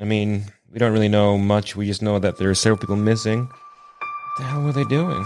I 0.01 0.05
mean, 0.05 0.45
we 0.71 0.79
don't 0.79 0.93
really 0.93 1.09
know 1.09 1.37
much. 1.37 1.75
We 1.75 1.87
just 1.87 2.03
know 2.03 2.19
that 2.19 2.39
there 2.39 2.51
are 2.51 2.55
several 2.55 2.79
people 2.79 2.97
missing. 2.97 3.47
What 3.47 4.39
the 4.39 4.45
hell 4.45 4.63
were 4.63 4.73
they 4.73 4.85
doing? 4.85 5.25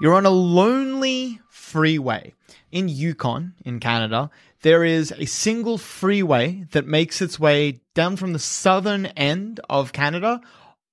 You're 0.00 0.14
on 0.14 0.26
a 0.26 0.30
lonely 0.30 1.40
freeway 1.48 2.34
in 2.70 2.88
Yukon, 2.88 3.54
in 3.64 3.80
Canada. 3.80 4.30
There 4.62 4.84
is 4.84 5.12
a 5.12 5.26
single 5.26 5.78
freeway 5.78 6.64
that 6.70 6.86
makes 6.86 7.20
its 7.20 7.38
way 7.38 7.80
down 7.94 8.16
from 8.16 8.32
the 8.32 8.38
southern 8.38 9.06
end 9.06 9.60
of 9.68 9.92
Canada 9.92 10.40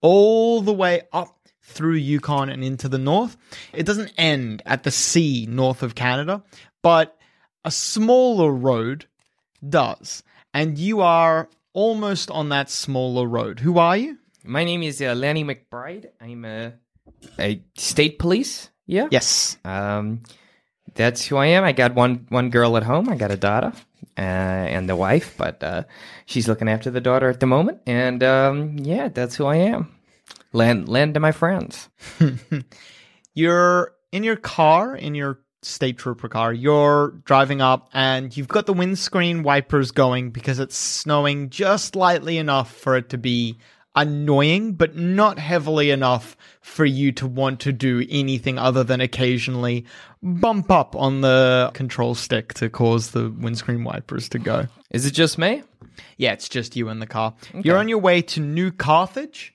all 0.01 0.61
the 0.61 0.73
way 0.73 1.01
up 1.11 1.35
through 1.61 1.95
Yukon 1.95 2.49
and 2.49 2.63
into 2.63 2.89
the 2.89 2.97
north. 2.97 3.37
It 3.73 3.85
doesn't 3.85 4.13
end 4.17 4.61
at 4.65 4.83
the 4.83 4.91
sea 4.91 5.45
north 5.49 5.83
of 5.83 5.95
Canada, 5.95 6.43
but 6.81 7.17
a 7.63 7.71
smaller 7.71 8.51
road 8.51 9.05
does. 9.67 10.23
And 10.53 10.77
you 10.77 11.01
are 11.01 11.49
almost 11.73 12.31
on 12.31 12.49
that 12.49 12.69
smaller 12.69 13.27
road. 13.27 13.59
Who 13.59 13.77
are 13.77 13.97
you? 13.97 14.17
My 14.43 14.63
name 14.63 14.81
is 14.83 15.01
uh, 15.01 15.13
Lanny 15.13 15.43
McBride. 15.43 16.09
I'm 16.19 16.45
a, 16.45 16.73
a 17.37 17.61
state 17.75 18.17
police. 18.17 18.69
Yeah. 18.87 19.07
Yes. 19.11 19.57
Um, 19.63 20.23
that's 20.95 21.25
who 21.25 21.37
I 21.37 21.47
am. 21.47 21.63
I 21.63 21.71
got 21.71 21.93
one 21.93 22.25
one 22.29 22.49
girl 22.49 22.75
at 22.77 22.83
home. 22.83 23.09
I 23.09 23.15
got 23.15 23.31
a 23.31 23.37
daughter 23.37 23.73
uh, 24.17 24.21
and 24.21 24.89
the 24.89 24.95
wife, 24.95 25.35
but 25.37 25.63
uh, 25.63 25.83
she's 26.25 26.47
looking 26.47 26.69
after 26.69 26.89
the 26.89 27.01
daughter 27.01 27.29
at 27.29 27.39
the 27.39 27.45
moment. 27.45 27.79
And 27.85 28.23
um, 28.23 28.77
yeah, 28.77 29.09
that's 29.09 29.35
who 29.35 29.45
I 29.45 29.57
am. 29.57 29.95
Land 30.53 30.89
land 30.89 31.13
to 31.13 31.19
my 31.19 31.31
friends. 31.31 31.89
you're 33.33 33.93
in 34.11 34.23
your 34.23 34.35
car, 34.35 34.95
in 34.95 35.15
your 35.15 35.39
state 35.61 35.97
trooper 35.97 36.29
car, 36.29 36.53
you're 36.53 37.11
driving 37.25 37.61
up 37.61 37.89
and 37.93 38.35
you've 38.35 38.47
got 38.47 38.65
the 38.65 38.73
windscreen 38.73 39.43
wipers 39.43 39.91
going 39.91 40.31
because 40.31 40.59
it's 40.59 40.77
snowing 40.77 41.49
just 41.49 41.95
lightly 41.95 42.37
enough 42.37 42.73
for 42.73 42.95
it 42.95 43.09
to 43.09 43.17
be 43.17 43.57
annoying, 43.99 44.71
but 44.73 44.95
not 44.95 45.37
heavily 45.37 45.91
enough 45.91 46.37
for 46.61 46.85
you 46.85 47.11
to 47.11 47.27
want 47.27 47.59
to 47.59 47.73
do 47.73 48.05
anything 48.09 48.57
other 48.57 48.81
than 48.83 49.01
occasionally 49.01 49.85
bump 50.23 50.71
up 50.71 50.95
on 50.95 51.19
the 51.19 51.69
control 51.73 52.15
stick 52.15 52.53
to 52.53 52.69
cause 52.69 53.11
the 53.11 53.29
windscreen 53.29 53.83
wipers 53.83 54.29
to 54.29 54.39
go. 54.39 54.65
Is 54.91 55.05
it 55.05 55.11
just 55.11 55.37
me? 55.37 55.63
Yeah, 56.15 56.31
it's 56.31 56.47
just 56.47 56.77
you 56.77 56.87
in 56.87 56.99
the 56.99 57.07
car. 57.07 57.33
You're 57.53 57.77
on 57.77 57.89
your 57.89 57.97
way 57.97 58.21
to 58.21 58.39
New 58.39 58.71
Carthage, 58.71 59.53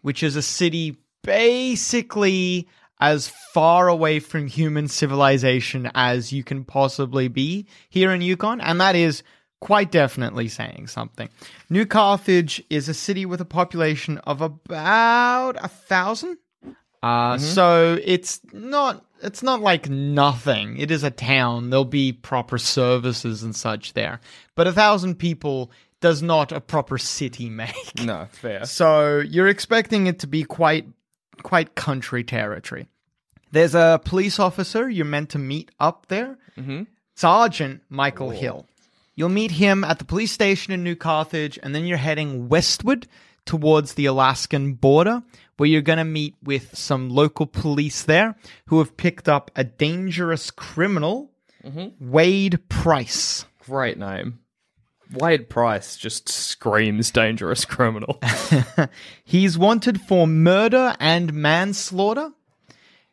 which 0.00 0.22
is 0.22 0.36
a 0.36 0.42
city 0.42 0.96
basically 1.22 2.68
as 2.98 3.28
far 3.52 3.88
away 3.88 4.20
from 4.20 4.46
human 4.46 4.88
civilization 4.88 5.90
as 5.94 6.32
you 6.32 6.42
can 6.42 6.64
possibly 6.64 7.28
be 7.28 7.66
here 7.90 8.10
in 8.10 8.22
Yukon, 8.22 8.60
and 8.62 8.80
that 8.80 8.96
is 8.96 9.22
quite 9.62 9.92
definitely 9.92 10.48
saying 10.48 10.88
something. 10.88 11.28
New 11.70 11.86
Carthage 11.86 12.60
is 12.68 12.88
a 12.88 12.94
city 12.94 13.24
with 13.24 13.40
a 13.40 13.44
population 13.44 14.18
of 14.18 14.42
about 14.42 15.54
a 15.62 15.68
thousand. 15.68 16.36
Uh, 17.00 17.38
So 17.38 17.96
it's 18.04 18.40
not 18.52 19.04
it's 19.22 19.40
not 19.42 19.60
like 19.60 19.88
nothing. 19.88 20.78
It 20.78 20.90
is 20.90 21.04
a 21.04 21.10
town. 21.10 21.70
There'll 21.70 21.84
be 21.84 22.12
proper 22.12 22.58
services 22.58 23.44
and 23.44 23.54
such 23.54 23.92
there. 23.92 24.20
But 24.56 24.66
a 24.66 24.72
thousand 24.72 25.20
people 25.20 25.70
does 26.00 26.22
not 26.22 26.50
a 26.50 26.60
proper 26.60 26.98
city 26.98 27.48
make. 27.48 28.02
No, 28.04 28.26
fair. 28.32 28.64
So 28.66 29.18
you're 29.20 29.46
expecting 29.48 30.08
it 30.08 30.18
to 30.20 30.26
be 30.26 30.42
quite 30.42 30.86
quite 31.44 31.76
country 31.76 32.24
territory. 32.24 32.88
There's 33.52 33.76
a 33.76 34.00
police 34.04 34.40
officer 34.40 34.90
you're 34.90 35.04
meant 35.16 35.30
to 35.30 35.38
meet 35.38 35.70
up 35.78 36.06
there. 36.08 36.36
Sergeant 37.14 37.82
Michael 37.88 38.30
Hill. 38.30 38.66
You'll 39.14 39.28
meet 39.28 39.52
him 39.52 39.84
at 39.84 39.98
the 39.98 40.04
police 40.04 40.32
station 40.32 40.72
in 40.72 40.82
New 40.82 40.96
Carthage, 40.96 41.58
and 41.62 41.74
then 41.74 41.84
you're 41.84 41.98
heading 41.98 42.48
westward 42.48 43.06
towards 43.44 43.94
the 43.94 44.06
Alaskan 44.06 44.74
border, 44.74 45.22
where 45.56 45.68
you're 45.68 45.82
going 45.82 45.98
to 45.98 46.04
meet 46.04 46.34
with 46.42 46.76
some 46.76 47.10
local 47.10 47.46
police 47.46 48.02
there 48.02 48.36
who 48.66 48.78
have 48.78 48.96
picked 48.96 49.28
up 49.28 49.50
a 49.54 49.64
dangerous 49.64 50.50
criminal, 50.50 51.30
mm-hmm. 51.64 52.10
Wade 52.10 52.68
Price. 52.68 53.44
Great 53.66 53.98
name. 53.98 54.38
Wade 55.12 55.50
Price 55.50 55.96
just 55.96 56.28
screams 56.28 57.10
dangerous 57.10 57.64
criminal. 57.64 58.20
He's 59.24 59.58
wanted 59.58 60.00
for 60.00 60.26
murder 60.26 60.94
and 60.98 61.34
manslaughter. 61.34 62.30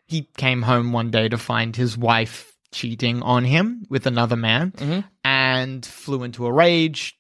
He 0.05 0.29
came 0.37 0.63
home 0.63 0.91
one 0.93 1.11
day 1.11 1.29
to 1.29 1.37
find 1.37 1.75
his 1.75 1.97
wife 1.97 2.55
cheating 2.71 3.21
on 3.21 3.43
him 3.45 3.85
with 3.89 4.05
another 4.05 4.35
man 4.35 4.71
mm-hmm. 4.71 4.99
And 5.59 5.85
flew 5.85 6.23
into 6.23 6.45
a 6.45 6.51
rage, 6.51 7.17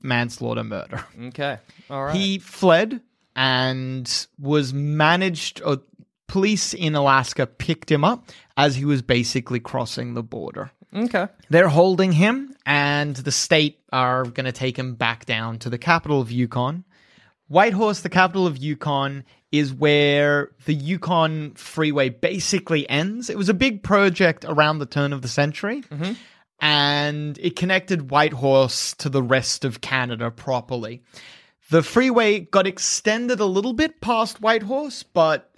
manslaughter, 0.00 0.64
murder. 0.64 1.04
okay. 1.26 1.58
All 1.90 2.04
right. 2.04 2.16
He 2.16 2.38
fled 2.38 3.00
and 3.36 4.26
was 4.38 4.72
managed, 4.72 5.60
or 5.64 5.78
police 6.26 6.74
in 6.74 6.94
Alaska 6.94 7.46
picked 7.46 7.90
him 7.90 8.04
up 8.04 8.30
as 8.56 8.76
he 8.76 8.84
was 8.84 9.02
basically 9.02 9.60
crossing 9.60 10.14
the 10.14 10.22
border. 10.22 10.70
okay. 10.94 11.28
They're 11.50 11.68
holding 11.68 12.12
him, 12.12 12.54
and 12.64 13.16
the 13.16 13.32
state 13.32 13.80
are 13.92 14.24
going 14.24 14.46
to 14.46 14.52
take 14.52 14.78
him 14.78 14.94
back 14.94 15.26
down 15.26 15.58
to 15.60 15.70
the 15.70 15.78
capital 15.78 16.20
of 16.20 16.30
Yukon. 16.30 16.84
Whitehorse, 17.48 18.00
the 18.00 18.08
capital 18.08 18.46
of 18.46 18.56
Yukon, 18.56 19.24
is 19.50 19.74
where 19.74 20.50
the 20.64 20.72
Yukon 20.72 21.52
Freeway 21.54 22.08
basically 22.08 22.88
ends. 22.88 23.28
It 23.28 23.36
was 23.36 23.50
a 23.50 23.54
big 23.54 23.82
project 23.82 24.46
around 24.48 24.78
the 24.78 24.86
turn 24.86 25.12
of 25.12 25.20
the 25.20 25.28
century, 25.28 25.82
mm-hmm. 25.82 26.12
And 26.62 27.36
it 27.38 27.56
connected 27.56 28.10
Whitehorse 28.10 28.94
to 28.94 29.08
the 29.08 29.22
rest 29.22 29.64
of 29.64 29.80
Canada 29.80 30.30
properly. 30.30 31.02
The 31.70 31.82
freeway 31.82 32.40
got 32.40 32.68
extended 32.68 33.40
a 33.40 33.46
little 33.46 33.72
bit 33.72 34.00
past 34.00 34.40
Whitehorse, 34.40 35.02
but 35.02 35.50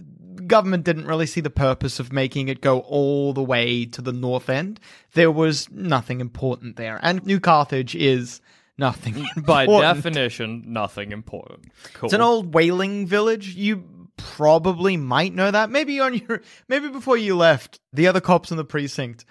government 0.47 0.85
didn't 0.85 1.07
really 1.07 1.27
see 1.27 1.43
the 1.43 1.51
purpose 1.51 2.01
of 2.01 2.12
making 2.12 2.49
it 2.49 2.62
go 2.62 2.81
all 2.81 3.35
the 3.35 3.43
way 3.43 3.85
to 3.85 4.01
the 4.01 4.12
north 4.12 4.49
end. 4.49 4.81
There 5.12 5.31
was 5.31 5.71
nothing 5.71 6.21
important 6.21 6.77
there. 6.77 6.99
And 7.03 7.25
New 7.27 7.38
Carthage 7.38 7.95
is 7.95 8.40
nothing 8.79 9.27
By 9.45 9.64
important. 9.64 9.97
definition, 9.97 10.64
nothing 10.69 11.12
important. 11.12 11.67
Cool. 11.93 12.07
It's 12.07 12.14
an 12.14 12.23
old 12.23 12.55
whaling 12.55 13.07
village. 13.07 13.55
You 13.55 14.09
probably 14.17 14.97
might 14.97 15.35
know 15.35 15.51
that. 15.51 15.69
Maybe 15.69 16.01
on 16.01 16.14
your 16.14 16.40
maybe 16.67 16.88
before 16.88 17.19
you 17.19 17.37
left, 17.37 17.81
the 17.93 18.07
other 18.07 18.23
cops 18.23 18.51
in 18.51 18.57
the 18.57 18.64
precinct 18.64 19.27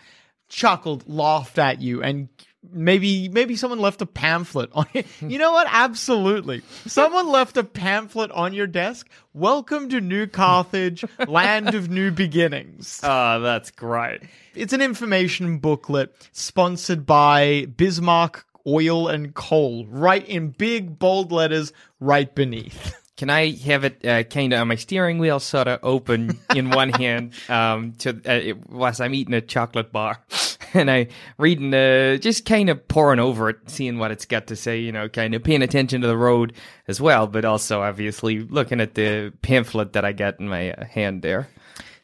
chuckled, 0.53 1.03
laughed 1.09 1.57
at 1.57 1.81
you, 1.81 2.01
and 2.03 2.29
maybe 2.71 3.27
maybe 3.27 3.55
someone 3.55 3.79
left 3.79 4.01
a 4.01 4.05
pamphlet 4.05 4.69
on 4.73 4.85
it. 4.93 5.05
You 5.21 5.37
know 5.39 5.51
what? 5.51 5.67
Absolutely. 5.69 6.61
Someone 6.85 7.27
left 7.29 7.57
a 7.57 7.63
pamphlet 7.63 8.29
on 8.31 8.53
your 8.53 8.67
desk. 8.67 9.09
Welcome 9.33 9.89
to 9.89 9.99
New 9.99 10.27
Carthage, 10.27 11.03
land 11.27 11.73
of 11.73 11.89
new 11.89 12.11
beginnings. 12.11 13.01
Ah, 13.13 13.39
that's 13.39 13.71
great. 13.71 14.21
It's 14.53 14.73
an 14.73 14.81
information 14.81 15.57
booklet 15.57 16.13
sponsored 16.31 17.05
by 17.05 17.65
Bismarck 17.75 18.45
Oil 18.67 19.07
and 19.07 19.33
Coal, 19.33 19.85
right 19.87 20.25
in 20.27 20.49
big 20.49 20.99
bold 20.99 21.31
letters 21.31 21.73
right 21.99 22.33
beneath. 22.33 22.95
Can 23.15 23.29
I 23.29 23.51
have 23.51 23.83
it 23.83 24.05
uh, 24.05 24.23
kind 24.23 24.53
of 24.53 24.61
on 24.61 24.67
my 24.69 24.75
steering 24.75 25.19
wheel, 25.19 25.39
sort 25.39 25.67
of 25.67 25.79
open 25.83 26.39
in 26.55 26.71
one 26.71 26.89
hand, 26.89 27.33
um, 27.47 27.93
to 27.99 28.19
uh, 28.25 28.55
whilst 28.69 29.01
I'm 29.01 29.13
eating 29.13 29.35
a 29.35 29.41
chocolate 29.41 29.91
bar, 29.91 30.19
and 30.73 30.89
I 30.89 31.09
reading, 31.37 31.73
uh, 31.73 32.17
just 32.17 32.45
kind 32.45 32.69
of 32.69 32.87
poring 32.87 33.19
over 33.19 33.49
it, 33.49 33.57
seeing 33.67 33.99
what 33.99 34.11
it's 34.11 34.25
got 34.25 34.47
to 34.47 34.55
say. 34.55 34.79
You 34.79 34.91
know, 34.91 35.09
kind 35.09 35.35
of 35.35 35.43
paying 35.43 35.61
attention 35.61 36.01
to 36.01 36.07
the 36.07 36.17
road 36.17 36.53
as 36.87 36.99
well, 36.99 37.27
but 37.27 37.45
also 37.45 37.83
obviously 37.83 38.39
looking 38.39 38.81
at 38.81 38.95
the 38.95 39.31
pamphlet 39.43 39.93
that 39.93 40.05
I 40.05 40.11
got 40.13 40.39
in 40.39 40.49
my 40.49 40.71
uh, 40.71 40.85
hand 40.85 41.21
there. 41.21 41.47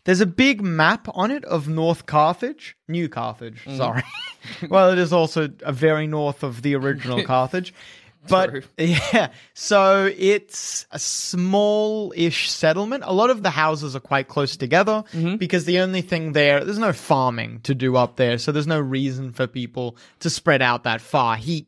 There's 0.05 0.21
a 0.21 0.25
big 0.25 0.61
map 0.61 1.07
on 1.13 1.29
it 1.29 1.45
of 1.45 1.67
North 1.67 2.05
Carthage, 2.05 2.75
New 2.87 3.09
Carthage, 3.09 3.63
sorry. 3.75 4.03
well, 4.69 4.91
it 4.91 4.97
is 4.97 5.13
also 5.13 5.49
a 5.61 5.73
very 5.73 6.07
north 6.07 6.41
of 6.41 6.61
the 6.61 6.75
original 6.75 7.23
Carthage. 7.23 7.73
But 8.29 8.49
True. 8.49 8.61
yeah, 8.77 9.31
so 9.53 10.11
it's 10.15 10.85
a 10.91 10.99
small-ish 10.99 12.49
settlement. 12.49 13.03
A 13.05 13.13
lot 13.13 13.29
of 13.29 13.43
the 13.43 13.49
houses 13.49 13.95
are 13.95 13.99
quite 13.99 14.27
close 14.27 14.55
together 14.57 15.03
mm-hmm. 15.11 15.37
because 15.37 15.65
the 15.65 15.79
only 15.79 16.01
thing 16.01 16.33
there, 16.33 16.63
there's 16.63 16.77
no 16.79 16.93
farming 16.93 17.61
to 17.61 17.75
do 17.75 17.95
up 17.95 18.15
there, 18.15 18.37
so 18.37 18.51
there's 18.51 18.67
no 18.67 18.79
reason 18.79 19.31
for 19.31 19.47
people 19.47 19.97
to 20.19 20.29
spread 20.29 20.61
out 20.61 20.83
that 20.83 21.01
far. 21.01 21.35
Heat, 21.35 21.67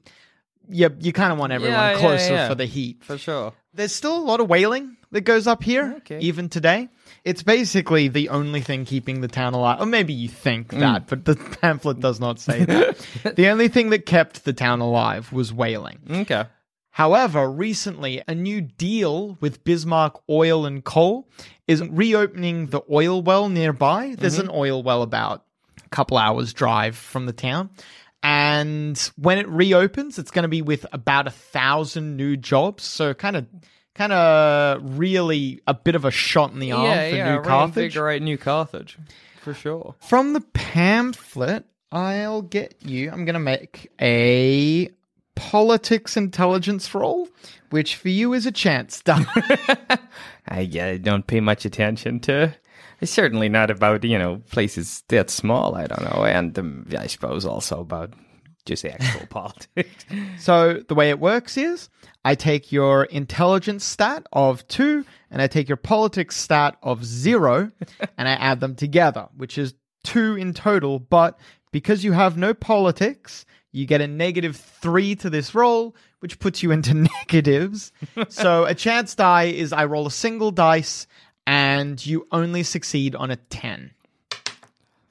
you, 0.72 0.90
you 1.00 1.14
kind 1.14 1.32
of 1.32 1.38
want 1.40 1.52
everyone 1.54 1.78
Yeah, 1.78 1.92
yeah, 1.92 2.00
closer 2.00 2.34
yeah. 2.34 2.48
for 2.50 2.56
the 2.56 2.66
heat. 2.66 3.04
For 3.04 3.18
sure. 3.18 3.54
There's 3.74 3.94
still 3.94 4.18
a 4.18 4.20
lot 4.26 4.40
of 4.40 4.50
whaling 4.50 4.98
that 5.12 5.22
goes 5.22 5.48
up 5.48 5.64
here, 5.64 5.94
Okay. 5.98 6.20
even 6.20 6.50
today. 6.50 6.90
It's 7.24 7.44
basically 7.44 8.08
the 8.08 8.30
only 8.30 8.62
thing 8.62 8.86
keeping 8.86 9.22
the 9.22 9.28
town 9.28 9.54
alive. 9.54 9.80
Or 9.82 9.86
maybe 9.86 10.14
you 10.14 10.28
think 10.28 10.70
Mm. 10.70 10.80
that, 10.80 11.08
but 11.08 11.26
the 11.26 11.36
pamphlet 11.62 12.00
does 12.00 12.20
not 12.20 12.40
say 12.40 12.66
that. 12.66 13.08
the 13.36 13.48
only 13.50 13.68
thing 13.68 13.90
that 13.92 14.06
kept 14.06 14.44
the 14.46 14.54
town 14.54 14.80
alive 14.82 15.32
was 15.32 15.54
whaling. 15.54 16.00
Okay. 16.10 16.46
However, 16.94 17.50
recently, 17.50 18.22
a 18.28 18.36
new 18.36 18.60
deal 18.60 19.38
with 19.40 19.64
Bismarck 19.64 20.22
Oil 20.30 20.66
and 20.66 20.84
Coal 20.84 21.30
is 21.66 21.82
reopening 21.88 22.68
the 22.68 22.82
oil 22.92 23.22
well 23.22 23.48
nearby. 23.48 24.16
There's 24.18 24.40
an 24.40 24.50
oil 24.52 24.84
well 24.84 25.02
about 25.02 25.46
a 25.86 25.90
couple 25.90 26.18
hours 26.18 26.52
drive 26.52 26.98
from 26.98 27.28
the 27.28 27.34
town. 27.34 27.70
And 28.24 28.98
when 29.16 29.40
it 29.40 29.48
reopens, 29.48 30.20
it's 30.20 30.32
going 30.32 30.44
to 30.44 30.50
be 30.50 30.62
with 30.62 30.86
about 30.92 31.28
a 31.28 31.32
thousand 31.32 32.18
new 32.18 32.38
jobs. 32.38 32.84
So 32.84 33.14
kind 33.14 33.36
of, 33.36 33.48
kind 33.96 34.14
of 34.14 35.00
really 35.00 35.62
a 35.68 35.74
bit 35.74 35.96
of 35.96 36.06
a 36.06 36.12
shot 36.12 36.52
in 36.52 36.60
the 36.60 36.72
arm 36.72 36.86
yeah, 36.86 37.10
for 37.10 37.16
yeah. 37.16 37.36
New 37.36 37.42
Carthage. 37.42 37.78
reinvigorate 37.78 38.22
New 38.22 38.38
Carthage, 38.38 38.98
for 39.42 39.54
sure. 39.54 39.96
From 40.00 40.34
the 40.34 40.42
pamphlet, 40.42 41.66
I'll 41.92 42.44
get 42.44 42.76
you. 42.82 43.12
I'm 43.12 43.26
going 43.26 43.34
to 43.34 43.40
make 43.40 43.92
a 44.00 44.90
politics 45.36 46.16
intelligence 46.16 46.94
roll, 46.94 47.28
which 47.72 47.96
for 47.96 48.10
you 48.10 48.34
is 48.34 48.46
a 48.46 48.52
chance 48.52 49.02
die. 49.02 49.26
I 50.48 50.70
uh, 50.80 50.98
don't 50.98 51.28
pay 51.28 51.40
much 51.40 51.66
attention 51.66 52.20
to. 52.22 52.56
It's 53.00 53.12
certainly 53.12 53.50
not 53.50 53.72
about 53.72 54.04
you 54.04 54.18
know 54.18 54.42
places 54.52 55.04
that 55.08 55.30
small. 55.30 55.76
I 55.76 55.88
don't 55.88 56.04
know, 56.04 56.26
and 56.26 56.58
um, 56.58 56.88
I 56.98 57.08
suppose 57.08 57.46
also 57.46 57.82
about 57.82 58.14
just 58.66 58.86
actual 58.86 59.26
politics. 59.30 60.06
so 60.38 60.82
the 60.88 60.96
way 60.96 61.10
it 61.10 61.20
works 61.20 61.58
is 61.58 61.90
I 62.24 62.36
take 62.36 62.72
your 62.72 63.06
intelligence 63.06 63.84
stat 63.84 64.28
of 64.32 64.68
two 64.68 65.06
and 65.32 65.42
I 65.42 65.48
take 65.48 65.68
your 65.68 65.78
politics 65.78 66.38
stat 66.38 66.78
of 66.84 67.04
zero 67.04 67.72
and 68.18 68.28
I 68.28 68.34
add 68.34 68.60
them 68.60 68.76
together, 68.76 69.28
which 69.36 69.58
is 69.58 69.74
two 70.04 70.36
in 70.36 70.54
total. 70.54 71.00
But 71.00 71.40
because 71.72 72.04
you 72.04 72.12
have 72.12 72.38
no 72.38 72.54
politics, 72.54 73.46
you 73.72 73.86
get 73.86 74.02
a 74.02 74.08
negative 74.08 74.56
three 74.56 75.16
to 75.16 75.30
this 75.30 75.56
roll, 75.56 75.96
which 76.20 76.40
puts 76.40 76.62
you 76.62 76.72
into 76.72 76.94
negatives. 77.30 77.92
so 78.30 78.66
a 78.66 78.76
chance 78.76 79.16
die 79.16 79.46
is 79.46 79.72
I 79.74 79.86
roll 79.86 80.08
a 80.08 80.12
single 80.12 80.52
dice 80.52 81.08
and 81.48 82.04
you 82.06 82.28
only 82.32 82.64
succeed 82.64 83.16
on 83.16 83.32
a 83.32 83.36
10. 83.36 83.92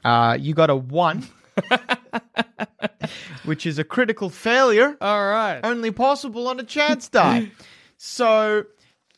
Uh, 0.04 0.36
you 0.40 0.54
got 0.54 0.70
a 0.70 0.76
one, 0.76 1.26
which 3.44 3.66
is 3.66 3.78
a 3.78 3.84
critical 3.84 4.30
failure 4.30 4.96
All 5.00 5.26
right. 5.28 5.60
only 5.64 5.90
possible 5.90 6.48
on 6.48 6.58
a 6.60 6.62
chance 6.64 7.08
die. 7.08 7.50
so 7.96 8.64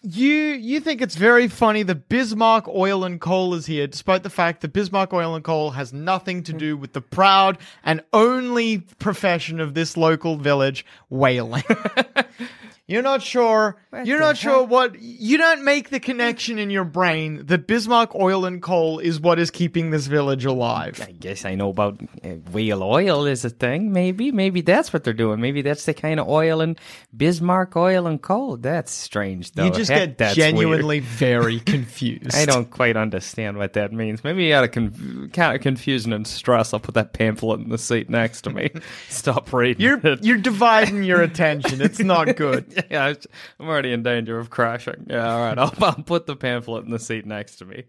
you 0.02 0.34
you 0.34 0.80
think 0.80 1.00
it's 1.00 1.14
very 1.14 1.48
funny 1.48 1.82
that 1.84 2.08
Bismarck 2.08 2.66
Oil 2.68 3.04
and 3.04 3.20
Coal 3.20 3.54
is 3.54 3.66
here, 3.66 3.86
despite 3.86 4.22
the 4.22 4.30
fact 4.30 4.60
that 4.60 4.72
Bismarck 4.72 5.12
Oil 5.12 5.34
and 5.34 5.44
Coal 5.44 5.70
has 5.70 5.92
nothing 5.92 6.42
to 6.44 6.52
do 6.52 6.76
with 6.76 6.92
the 6.92 7.00
proud 7.00 7.58
and 7.84 8.02
only 8.12 8.78
profession 8.98 9.60
of 9.60 9.74
this 9.74 9.96
local 9.96 10.36
village, 10.36 10.84
whaling. 11.08 11.64
You're 12.92 13.02
not 13.02 13.22
sure. 13.22 13.76
What 13.90 14.06
you're 14.06 14.20
not 14.20 14.36
sure 14.36 14.64
what. 14.64 15.00
You 15.00 15.38
don't 15.38 15.64
make 15.64 15.88
the 15.90 15.98
connection 16.00 16.58
in 16.58 16.70
your 16.70 16.84
brain 16.84 17.46
that 17.46 17.66
Bismarck 17.66 18.14
oil 18.14 18.44
and 18.44 18.60
coal 18.62 18.98
is 18.98 19.18
what 19.20 19.38
is 19.38 19.50
keeping 19.50 19.90
this 19.90 20.06
village 20.06 20.44
alive. 20.44 21.00
I 21.06 21.12
guess 21.12 21.44
I 21.44 21.54
know 21.54 21.70
about 21.70 22.00
uh, 22.24 22.28
whale 22.52 22.82
oil 22.82 23.26
is 23.26 23.44
a 23.44 23.50
thing. 23.50 23.92
Maybe, 23.92 24.30
maybe 24.30 24.60
that's 24.60 24.92
what 24.92 25.04
they're 25.04 25.12
doing. 25.12 25.40
Maybe 25.40 25.62
that's 25.62 25.84
the 25.86 25.94
kind 25.94 26.20
of 26.20 26.28
oil 26.28 26.60
and 26.60 26.78
Bismarck 27.16 27.76
oil 27.76 28.06
and 28.06 28.20
coal. 28.20 28.56
That's 28.58 28.92
strange, 28.92 29.52
though. 29.52 29.64
you 29.64 29.70
just 29.70 29.90
Heck, 29.90 30.18
get 30.18 30.34
genuinely 30.34 31.00
weird. 31.00 31.04
very 31.04 31.60
confused. 31.72 32.34
I 32.34 32.44
don't 32.44 32.70
quite 32.70 32.96
understand 32.96 33.56
what 33.56 33.72
that 33.74 33.92
means. 33.92 34.22
Maybe 34.22 34.52
out 34.52 34.64
of 34.64 34.72
con- 34.72 35.30
kind 35.32 35.56
of 35.56 35.62
confusion 35.62 36.12
and 36.12 36.26
stress, 36.26 36.74
I'll 36.74 36.80
put 36.80 36.94
that 36.94 37.12
pamphlet 37.14 37.60
in 37.60 37.68
the 37.70 37.78
seat 37.78 38.10
next 38.10 38.42
to 38.42 38.50
me. 38.50 38.70
Stop 39.08 39.52
reading. 39.52 39.80
You're 39.82 39.98
it. 40.06 40.22
you're 40.24 40.38
dividing 40.38 41.04
your 41.04 41.22
attention. 41.22 41.80
It's 41.80 42.00
not 42.00 42.36
good. 42.36 42.81
yeah, 42.90 43.14
I'm 43.58 43.68
already 43.68 43.92
in 43.92 44.02
danger 44.02 44.38
of 44.38 44.50
crashing. 44.50 45.06
Yeah, 45.08 45.32
all 45.32 45.40
right. 45.40 45.58
I'll, 45.58 45.72
I'll 45.80 45.94
put 45.94 46.26
the 46.26 46.36
pamphlet 46.36 46.84
in 46.84 46.90
the 46.90 46.98
seat 46.98 47.26
next 47.26 47.56
to 47.56 47.64
me. 47.64 47.84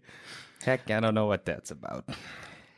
Heck, 0.64 0.90
I 0.90 1.00
don't 1.00 1.14
know 1.14 1.26
what 1.26 1.44
that's 1.44 1.70
about. 1.70 2.08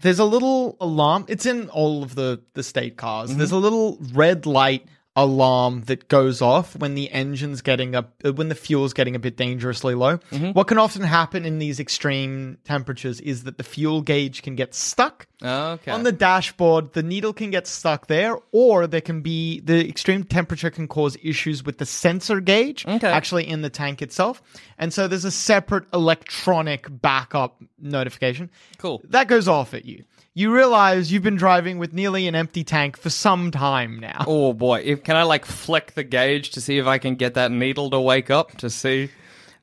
There's 0.01 0.19
a 0.19 0.25
little 0.25 0.77
alarm. 0.81 1.25
It's 1.29 1.47
in 1.47 1.69
all 1.71 2.03
of 2.03 2.15
the 2.15 2.41
the 2.55 2.63
state 2.63 2.97
cars. 2.97 3.31
Mm-hmm. 3.31 3.39
There's 3.39 3.53
a 3.53 3.57
little 3.57 3.99
red 4.13 4.47
light 4.47 4.87
alarm 5.17 5.81
that 5.87 6.09
goes 6.09 6.43
off 6.43 6.77
when 6.77 6.95
the 6.95 7.11
engine's 7.11 7.63
getting 7.63 7.95
up 7.95 8.13
uh, 8.25 8.33
when 8.35 8.49
the 8.51 8.55
fuel's 8.55 8.93
getting 8.93 9.17
a 9.17 9.19
bit 9.19 9.37
dangerously 9.37 9.95
low. 9.95 10.19
Mm-hmm. 10.19 10.51
What 10.51 10.67
can 10.69 10.77
often 10.79 11.03
happen 11.03 11.47
in 11.47 11.59
these 11.59 11.81
extreme 11.81 12.59
temperatures 12.65 13.21
is 13.23 13.45
that 13.45 13.57
the 13.57 13.65
fuel 13.65 14.03
gauge 14.03 14.43
can 14.43 14.55
get 14.57 14.75
stuck 14.75 15.27
Okay. 15.43 15.91
on 15.91 16.03
the 16.03 16.13
dashboard. 16.13 16.93
The 16.93 17.03
needle 17.03 17.33
can 17.33 17.51
get 17.51 17.67
stuck 17.67 18.07
there, 18.07 18.37
or 18.53 18.87
there 18.87 19.01
can 19.01 19.21
be 19.23 19.61
the 19.61 19.87
extreme 19.89 20.25
temperature 20.25 20.71
can 20.71 20.87
cause 20.89 21.17
issues 21.23 21.65
with 21.65 21.79
the 21.79 21.87
sensor 21.87 22.41
gauge 22.41 22.87
Okay. 22.87 23.09
actually 23.09 23.49
in 23.49 23.63
the 23.63 23.71
tank 23.71 24.03
itself. 24.03 24.43
And 24.79 24.93
so 24.93 25.09
there's 25.09 25.25
a 25.25 25.31
separate 25.31 25.85
electronic 25.95 26.87
backup 26.91 27.63
notification. 27.79 28.51
Cool. 28.79 29.03
That 29.09 29.29
goes 29.29 29.49
off 29.49 29.73
at 29.75 29.85
you. 29.87 30.05
You 30.39 30.55
realize 30.55 31.11
you've 31.11 31.23
been 31.23 31.37
driving 31.37 31.79
with 31.79 31.95
nearly 31.95 32.29
an 32.29 32.35
empty 32.35 32.63
tank 32.63 32.99
for 32.99 33.09
some 33.09 33.51
time 33.51 33.99
now. 34.01 34.27
Oh 34.29 34.53
boy, 34.53 34.81
if, 34.85 35.03
can 35.03 35.17
I 35.17 35.23
like 35.23 35.47
flick 35.47 35.95
the 35.95 36.05
gauge 36.05 36.51
to 36.51 36.61
see 36.61 36.77
if 36.77 36.87
I 36.87 36.99
can 36.99 37.15
get 37.15 37.33
that 37.35 37.51
needle 37.51 37.89
to 37.89 37.99
wake 37.99 38.29
up 38.29 38.55
to 38.59 38.69
see? 38.69 39.09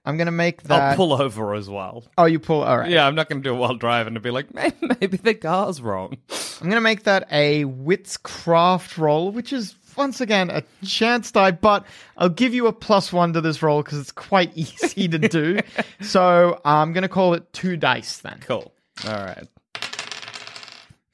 I'm 0.04 0.18
gonna 0.18 0.32
make 0.32 0.62
I'll 0.72 0.80
that. 0.80 0.98
pull 0.98 1.14
over 1.14 1.54
as 1.54 1.70
well. 1.70 2.04
oh, 2.18 2.26
you 2.26 2.40
pull. 2.40 2.64
All 2.64 2.80
right. 2.80 2.90
Yeah, 2.90 3.06
I'm 3.06 3.14
not 3.14 3.30
going 3.30 3.44
to 3.44 3.48
do 3.48 3.54
it 3.54 3.60
while 3.60 3.76
driving 3.76 4.16
to 4.16 4.20
be 4.20 4.32
like, 4.32 4.52
maybe, 4.52 4.76
maybe 5.00 5.18
the 5.18 5.36
car's 5.36 5.80
wrong. 5.80 6.18
I'm 6.60 6.70
gonna 6.70 6.82
make 6.82 7.04
that 7.04 7.28
a 7.30 7.66
Witscraft 7.66 8.98
roll, 8.98 9.30
which 9.32 9.54
is 9.54 9.76
once 9.96 10.22
again 10.22 10.50
a 10.50 10.64
chance 10.84 11.32
die, 11.32 11.52
but 11.52 11.86
I'll 12.18 12.30
give 12.30 12.56
you 12.56 12.66
a 12.66 12.74
plus 12.74 13.14
one 13.14 13.34
to 13.34 13.42
this 13.42 13.62
roll 13.62 13.84
because 13.84 14.00
it's 14.00 14.12
quite 14.12 14.52
easy 14.58 15.08
to 15.08 15.20
do. 15.20 15.60
so 16.02 16.60
I'm 16.66 16.94
gonna 16.94 17.08
call 17.10 17.36
it 17.36 17.54
two 17.54 17.78
dice 17.78 18.18
then. 18.18 18.40
Cool. 18.42 18.74
All 19.08 19.14
right. 19.14 19.48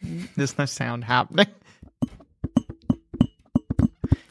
There's 0.02 0.58
no 0.58 0.66
sound 0.66 1.04
happening. 1.04 1.48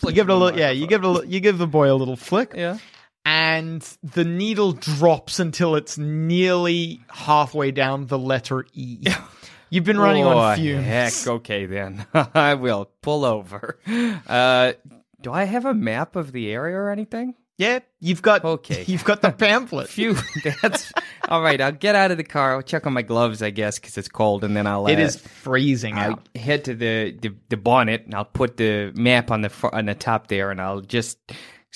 You 0.09 0.14
give 0.14 0.28
it 0.31 0.33
a 0.33 0.37
little, 0.37 0.59
yeah. 0.59 0.70
You 0.70 0.87
give 0.87 1.04
it 1.04 1.07
a, 1.07 1.11
li- 1.11 1.28
you 1.28 1.40
give 1.40 1.59
the 1.59 1.66
boy 1.66 1.92
a 1.92 1.94
little 1.94 2.16
flick, 2.16 2.52
Yeah. 2.54 2.78
and 3.26 3.83
the 4.02 4.24
needle 4.24 4.72
drops 4.72 5.38
until 5.38 5.74
it's 5.74 5.98
nearly 5.98 7.00
halfway 7.11 7.72
down 7.72 8.07
the 8.07 8.18
letter 8.18 8.64
E. 8.72 9.02
You've 9.70 9.85
been 9.85 10.00
running 10.00 10.24
oh, 10.24 10.38
on 10.38 10.57
fumes. 10.57 10.87
Heck, 10.87 11.26
okay 11.26 11.66
then. 11.66 12.07
I 12.14 12.54
will 12.54 12.90
pull 13.02 13.26
over. 13.26 13.78
Uh, 14.26 14.72
do 15.20 15.31
I 15.31 15.44
have 15.44 15.66
a 15.66 15.74
map 15.74 16.16
of 16.16 16.33
the 16.33 16.50
area 16.50 16.76
or 16.76 16.90
anything? 16.90 17.35
Yeah, 17.59 17.81
you've 17.99 18.23
got 18.23 18.44
Okay. 18.44 18.85
You've 18.87 19.05
got 19.05 19.21
the 19.21 19.33
pamphlet. 19.47 19.88
Phew, 19.88 20.16
that's 20.62 20.92
all 21.29 21.42
right. 21.42 21.61
I'll 21.61 21.73
get 21.73 21.97
out 21.97 22.12
of 22.12 22.16
the 22.16 22.25
car. 22.25 22.55
I'll 22.55 22.62
check 22.62 22.87
on 22.87 22.92
my 22.92 23.03
gloves, 23.03 23.42
I 23.42 23.51
guess, 23.51 23.81
because 23.81 23.99
it's 23.99 24.09
cold, 24.09 24.44
and 24.44 24.57
then 24.57 24.66
I'll. 24.68 24.87
It 24.87 24.99
uh, 25.01 25.03
is 25.03 25.16
freezing 25.16 25.99
I'll 25.99 26.12
out. 26.12 26.29
head 26.37 26.64
to 26.66 26.75
the, 26.75 27.16
the 27.21 27.35
the 27.49 27.57
bonnet, 27.57 28.05
and 28.05 28.14
I'll 28.14 28.25
put 28.25 28.57
the 28.59 28.92
map 28.94 29.33
on 29.33 29.40
the 29.40 29.71
on 29.73 29.87
the 29.87 29.97
top 29.97 30.29
there, 30.29 30.53
and 30.53 30.61
I'll 30.61 30.81
just 30.83 31.18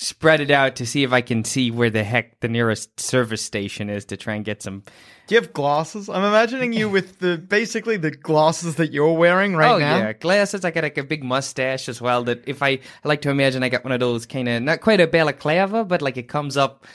spread 0.03 0.41
it 0.41 0.51
out 0.51 0.75
to 0.75 0.85
see 0.85 1.03
if 1.03 1.13
I 1.13 1.21
can 1.21 1.43
see 1.43 1.71
where 1.71 1.89
the 1.89 2.03
heck 2.03 2.39
the 2.41 2.47
nearest 2.47 2.99
service 2.99 3.41
station 3.41 3.89
is 3.89 4.05
to 4.05 4.17
try 4.17 4.35
and 4.35 4.43
get 4.43 4.61
some. 4.61 4.83
Do 5.27 5.35
you 5.35 5.41
have 5.41 5.53
glasses? 5.53 6.09
I'm 6.09 6.23
imagining 6.23 6.73
you 6.73 6.89
with 6.89 7.19
the 7.19 7.37
basically 7.37 7.95
the 7.97 8.11
glasses 8.11 8.75
that 8.75 8.91
you're 8.91 9.13
wearing 9.13 9.55
right 9.55 9.67
now. 9.67 9.75
oh 9.75 9.79
now. 9.79 9.97
yeah, 9.97 10.13
glasses. 10.13 10.65
I 10.65 10.71
got 10.71 10.83
like 10.83 10.97
a 10.97 11.03
big 11.03 11.23
mustache 11.23 11.87
as 11.87 12.01
well. 12.01 12.23
That 12.25 12.43
if 12.47 12.61
I, 12.61 12.69
I 12.69 12.79
like 13.05 13.21
to 13.21 13.29
imagine 13.29 13.63
I 13.63 13.69
got 13.69 13.83
one 13.83 13.93
of 13.93 14.01
those 14.01 14.25
kind 14.25 14.49
of 14.49 14.61
not 14.61 14.81
quite 14.81 14.99
a 14.99 15.07
balaclava, 15.07 15.85
but 15.85 16.01
like 16.01 16.17
it 16.17 16.27
comes 16.27 16.57
up 16.57 16.85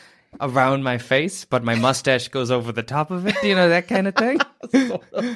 around 0.42 0.82
my 0.82 0.98
face, 0.98 1.46
but 1.46 1.64
my 1.64 1.74
mustache 1.74 2.28
goes 2.28 2.50
over 2.50 2.70
the 2.70 2.82
top 2.82 3.10
of 3.10 3.26
it. 3.26 3.34
You 3.42 3.54
know 3.54 3.70
that 3.70 3.88
kind 3.88 4.06
of 4.08 4.14
thing. 4.14 4.40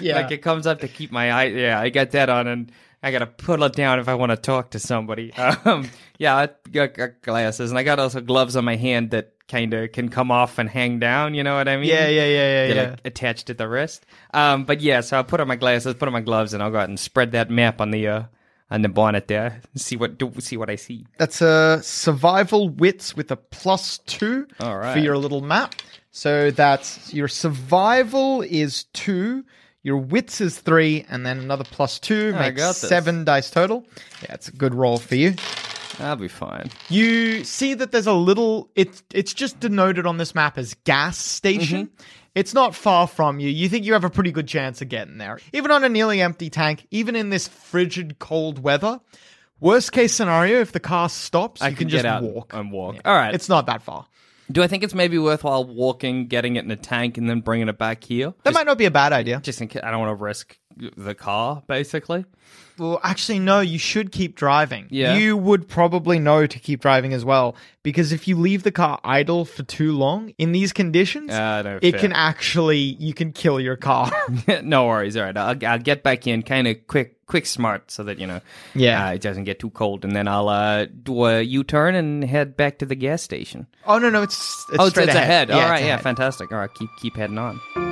Yeah. 0.00 0.16
Like 0.16 0.30
it 0.30 0.42
comes 0.42 0.66
up 0.66 0.80
to 0.80 0.88
keep 0.88 1.10
my 1.10 1.32
eye. 1.32 1.44
Yeah, 1.46 1.80
I 1.80 1.88
got 1.88 2.10
that 2.10 2.28
on, 2.28 2.46
and 2.46 2.70
I 3.02 3.10
gotta 3.10 3.26
pull 3.26 3.62
it 3.64 3.72
down 3.72 3.98
if 3.98 4.08
I 4.08 4.14
want 4.14 4.30
to 4.30 4.36
talk 4.36 4.70
to 4.70 4.78
somebody. 4.78 5.32
Um, 5.64 5.88
yeah, 6.18 6.36
I 6.36 6.48
got, 6.70 7.22
glasses, 7.22 7.70
and 7.70 7.78
I 7.78 7.82
got 7.82 7.98
also 7.98 8.20
gloves 8.20 8.56
on 8.56 8.64
my 8.64 8.76
hand 8.76 9.10
that 9.10 9.32
kind 9.48 9.74
of 9.74 9.92
can 9.92 10.08
come 10.08 10.30
off 10.30 10.58
and 10.58 10.68
hang 10.68 10.98
down. 10.98 11.34
You 11.34 11.42
know 11.42 11.56
what 11.56 11.68
I 11.68 11.76
mean? 11.76 11.88
Yeah, 11.88 12.08
yeah, 12.08 12.24
yeah, 12.24 12.26
yeah, 12.26 12.66
They're 12.66 12.74
yeah. 12.74 12.90
like 12.90 13.00
attached 13.04 13.50
at 13.50 13.58
the 13.58 13.68
wrist. 13.68 14.06
Um, 14.32 14.64
but 14.64 14.80
yeah, 14.80 15.00
so 15.00 15.16
I'll 15.16 15.24
put 15.24 15.40
on 15.40 15.48
my 15.48 15.56
glasses, 15.56 15.94
put 15.94 16.08
on 16.08 16.12
my 16.12 16.20
gloves, 16.20 16.54
and 16.54 16.62
I'll 16.62 16.70
go 16.70 16.78
out 16.78 16.88
and 16.88 16.98
spread 16.98 17.32
that 17.32 17.50
map 17.50 17.80
on 17.80 17.90
the 17.90 18.06
uh, 18.08 18.22
on 18.70 18.82
the 18.82 18.88
bonnet 18.88 19.28
there. 19.28 19.60
See 19.76 19.96
what 19.96 20.18
do 20.18 20.32
see 20.38 20.56
what 20.56 20.70
I 20.70 20.76
see. 20.76 21.06
That's 21.18 21.42
a 21.42 21.80
survival 21.82 22.70
wits 22.70 23.14
with 23.14 23.30
a 23.30 23.36
plus 23.36 23.98
two 23.98 24.46
right. 24.60 24.94
for 24.94 24.98
your 24.98 25.18
little 25.18 25.42
map. 25.42 25.74
So 26.10 26.50
that's 26.50 27.12
your 27.12 27.28
survival 27.28 28.42
is 28.42 28.84
two, 28.92 29.44
your 29.82 29.96
wits 29.96 30.40
is 30.40 30.58
three, 30.58 31.04
and 31.08 31.26
then 31.26 31.38
another 31.38 31.64
plus 31.64 31.98
two 31.98 32.32
makes 32.34 32.76
seven 32.76 33.24
dice 33.24 33.50
total. 33.50 33.84
Yeah, 34.22 34.34
it's 34.34 34.48
a 34.48 34.52
good 34.52 34.74
roll 34.74 34.98
for 34.98 35.16
you. 35.16 35.34
I'll 35.98 36.16
be 36.16 36.28
fine. 36.28 36.70
You 36.88 37.44
see 37.44 37.74
that 37.74 37.92
there's 37.92 38.06
a 38.06 38.12
little 38.12 38.70
it's 38.74 39.02
it's 39.12 39.34
just 39.34 39.60
denoted 39.60 40.06
on 40.06 40.16
this 40.18 40.34
map 40.34 40.58
as 40.58 40.74
gas 40.84 41.18
station. 41.18 41.86
Mm-hmm. 41.86 42.02
It's 42.34 42.54
not 42.54 42.74
far 42.74 43.06
from 43.06 43.40
you. 43.40 43.50
You 43.50 43.68
think 43.68 43.84
you 43.84 43.92
have 43.92 44.04
a 44.04 44.10
pretty 44.10 44.32
good 44.32 44.48
chance 44.48 44.80
of 44.80 44.88
getting 44.88 45.18
there. 45.18 45.38
Even 45.52 45.70
on 45.70 45.84
a 45.84 45.88
nearly 45.88 46.22
empty 46.22 46.48
tank, 46.48 46.86
even 46.90 47.14
in 47.14 47.28
this 47.28 47.46
frigid 47.46 48.18
cold 48.18 48.58
weather. 48.58 49.00
Worst 49.60 49.92
case 49.92 50.12
scenario, 50.12 50.60
if 50.60 50.72
the 50.72 50.80
car 50.80 51.08
stops, 51.08 51.62
I 51.62 51.68
you 51.68 51.76
can 51.76 51.88
can, 51.88 52.02
just 52.02 52.22
walk. 52.24 52.52
and 52.52 52.72
walk. 52.72 52.96
All 53.04 53.14
right. 53.14 53.32
It's 53.32 53.48
not 53.48 53.66
that 53.66 53.82
far. 53.82 54.06
Do 54.52 54.62
I 54.62 54.66
think 54.68 54.82
it's 54.84 54.94
maybe 54.94 55.18
worthwhile 55.18 55.64
walking, 55.64 56.26
getting 56.26 56.56
it 56.56 56.64
in 56.64 56.70
a 56.70 56.76
tank, 56.76 57.16
and 57.18 57.28
then 57.28 57.40
bringing 57.40 57.68
it 57.68 57.78
back 57.78 58.04
here? 58.04 58.34
That 58.44 58.52
might 58.54 58.66
not 58.66 58.78
be 58.78 58.84
a 58.84 58.90
bad 58.90 59.12
idea. 59.12 59.40
Just 59.40 59.60
in 59.60 59.68
case 59.68 59.82
I 59.82 59.90
don't 59.90 60.00
want 60.00 60.16
to 60.18 60.22
risk 60.22 60.58
the 60.96 61.14
car, 61.14 61.62
basically. 61.66 62.24
Well, 62.78 63.00
actually, 63.02 63.38
no, 63.38 63.60
you 63.60 63.78
should 63.78 64.10
keep 64.12 64.34
driving. 64.34 64.86
Yeah. 64.90 65.14
You 65.16 65.36
would 65.36 65.68
probably 65.68 66.18
know 66.18 66.46
to 66.46 66.58
keep 66.58 66.80
driving 66.80 67.12
as 67.12 67.24
well, 67.24 67.54
because 67.82 68.12
if 68.12 68.26
you 68.26 68.36
leave 68.36 68.62
the 68.62 68.72
car 68.72 68.98
idle 69.04 69.44
for 69.44 69.62
too 69.62 69.92
long 69.92 70.32
in 70.38 70.52
these 70.52 70.72
conditions, 70.72 71.30
Ah, 71.32 71.62
no, 71.62 71.78
it 71.82 71.92
fair. 71.92 72.00
can 72.00 72.12
actually, 72.12 72.78
you 72.78 73.12
can 73.14 73.32
kill 73.32 73.60
your 73.60 73.76
car. 73.76 74.10
no 74.62 74.86
worries. 74.86 75.16
All 75.16 75.24
right, 75.24 75.36
I'll, 75.36 75.56
I'll 75.66 75.78
get 75.78 76.02
back 76.02 76.26
in 76.26 76.42
kind 76.42 76.66
of 76.66 76.86
quick, 76.86 77.21
quick, 77.32 77.46
smart, 77.46 77.90
so 77.90 78.02
that 78.04 78.18
you 78.18 78.26
know, 78.26 78.40
Yeah. 78.74 79.06
uh, 79.08 79.12
it 79.12 79.22
doesn't 79.22 79.44
get 79.44 79.58
too 79.58 79.70
cold, 79.70 80.04
and 80.04 80.14
then 80.14 80.28
I'll 80.28 80.50
uh, 80.50 80.84
do 80.84 81.24
a 81.24 81.40
U-turn 81.40 81.94
and 81.94 82.22
head 82.22 82.56
back 82.58 82.78
to 82.80 82.86
the 82.86 82.94
gas 82.94 83.22
station. 83.22 83.66
oh, 83.86 83.98
no, 83.98 84.10
no, 84.10 84.20
it's, 84.22 84.36
it's 84.68 84.78
oh, 84.78 84.84
it's, 84.84 84.90
straight 84.90 85.08
it's 85.08 85.16
ahead. 85.16 85.48
ahead. 85.48 85.64
All 85.64 85.70
right, 85.70 85.82
yeah, 85.84 85.96
fantastic. 85.96 86.52
All 86.52 86.58
right, 86.58 86.72
keep 86.74 86.90
keep 87.00 87.16
heading 87.16 87.38
on. 87.38 87.91